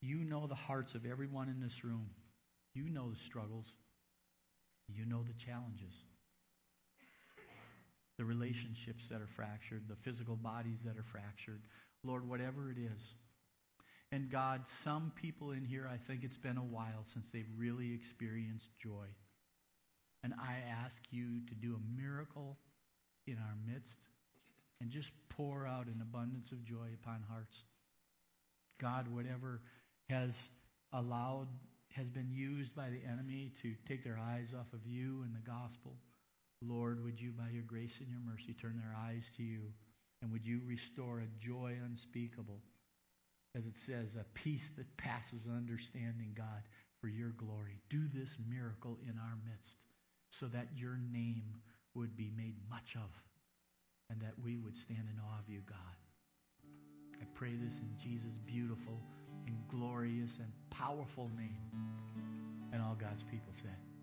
you 0.02 0.18
know 0.24 0.46
the 0.46 0.54
hearts 0.54 0.94
of 0.94 1.06
everyone 1.06 1.48
in 1.48 1.60
this 1.60 1.84
room. 1.84 2.10
You 2.74 2.88
know 2.88 3.10
the 3.10 3.20
struggles. 3.26 3.66
You 4.88 5.06
know 5.06 5.22
the 5.22 5.34
challenges. 5.44 5.94
The 8.18 8.24
relationships 8.24 9.04
that 9.10 9.20
are 9.20 9.28
fractured, 9.34 9.82
the 9.88 9.96
physical 10.04 10.36
bodies 10.36 10.78
that 10.84 10.96
are 10.96 11.06
fractured. 11.10 11.62
Lord, 12.04 12.28
whatever 12.28 12.70
it 12.70 12.78
is. 12.78 13.02
And 14.12 14.30
God, 14.30 14.62
some 14.84 15.12
people 15.20 15.50
in 15.50 15.64
here, 15.64 15.88
I 15.90 15.98
think 16.06 16.22
it's 16.22 16.36
been 16.36 16.58
a 16.58 16.62
while 16.62 17.04
since 17.12 17.26
they've 17.32 17.48
really 17.56 17.92
experienced 17.92 18.68
joy. 18.80 19.06
And 20.22 20.32
I 20.34 20.58
ask 20.84 20.96
you 21.10 21.40
to 21.48 21.54
do 21.54 21.74
a 21.74 22.00
miracle 22.00 22.56
in 23.26 23.34
our 23.34 23.56
midst 23.66 23.98
and 24.80 24.90
just 24.90 25.08
pour 25.30 25.66
out 25.66 25.86
an 25.86 26.00
abundance 26.00 26.52
of 26.52 26.64
joy 26.64 26.88
upon 27.02 27.24
hearts. 27.28 27.56
God, 28.80 29.08
whatever 29.08 29.60
has 30.08 30.30
allowed, 30.92 31.48
has 31.94 32.10
been 32.10 32.30
used 32.30 32.74
by 32.74 32.90
the 32.90 33.02
enemy 33.06 33.52
to 33.62 33.74
take 33.88 34.02
their 34.02 34.18
eyes 34.18 34.50
off 34.58 34.66
of 34.72 34.84
you 34.84 35.22
and 35.22 35.34
the 35.34 35.46
gospel. 35.46 35.94
Lord, 36.60 37.02
would 37.04 37.20
you, 37.20 37.30
by 37.30 37.50
your 37.52 37.62
grace 37.62 37.94
and 38.00 38.08
your 38.10 38.22
mercy, 38.26 38.54
turn 38.60 38.82
their 38.82 38.96
eyes 38.98 39.22
to 39.36 39.42
you? 39.42 39.70
And 40.20 40.32
would 40.32 40.44
you 40.44 40.60
restore 40.66 41.20
a 41.20 41.34
joy 41.38 41.76
unspeakable? 41.84 42.58
As 43.54 43.64
it 43.66 43.78
says, 43.86 44.16
a 44.18 44.26
peace 44.34 44.66
that 44.76 44.96
passes 44.96 45.46
understanding, 45.46 46.34
God, 46.34 46.66
for 47.00 47.06
your 47.06 47.30
glory. 47.38 47.78
Do 47.90 48.02
this 48.12 48.30
miracle 48.48 48.98
in 49.06 49.14
our 49.14 49.38
midst 49.46 49.76
so 50.40 50.46
that 50.50 50.74
your 50.74 50.98
name 51.12 51.54
would 51.94 52.16
be 52.16 52.32
made 52.36 52.56
much 52.68 52.96
of 52.96 53.10
and 54.10 54.20
that 54.20 54.34
we 54.42 54.56
would 54.58 54.74
stand 54.82 55.06
in 55.06 55.20
awe 55.22 55.38
of 55.38 55.48
you, 55.48 55.60
God. 55.68 55.96
I 57.22 57.24
pray 57.38 57.54
this 57.54 57.78
in 57.78 57.94
Jesus' 58.02 58.38
beautiful 58.46 58.98
and 59.46 59.56
glorious 59.68 60.30
and 60.38 60.50
powerful 60.70 61.30
name. 61.36 61.56
And 62.72 62.82
all 62.82 62.96
God's 63.00 63.22
people 63.30 63.52
said. 63.52 63.93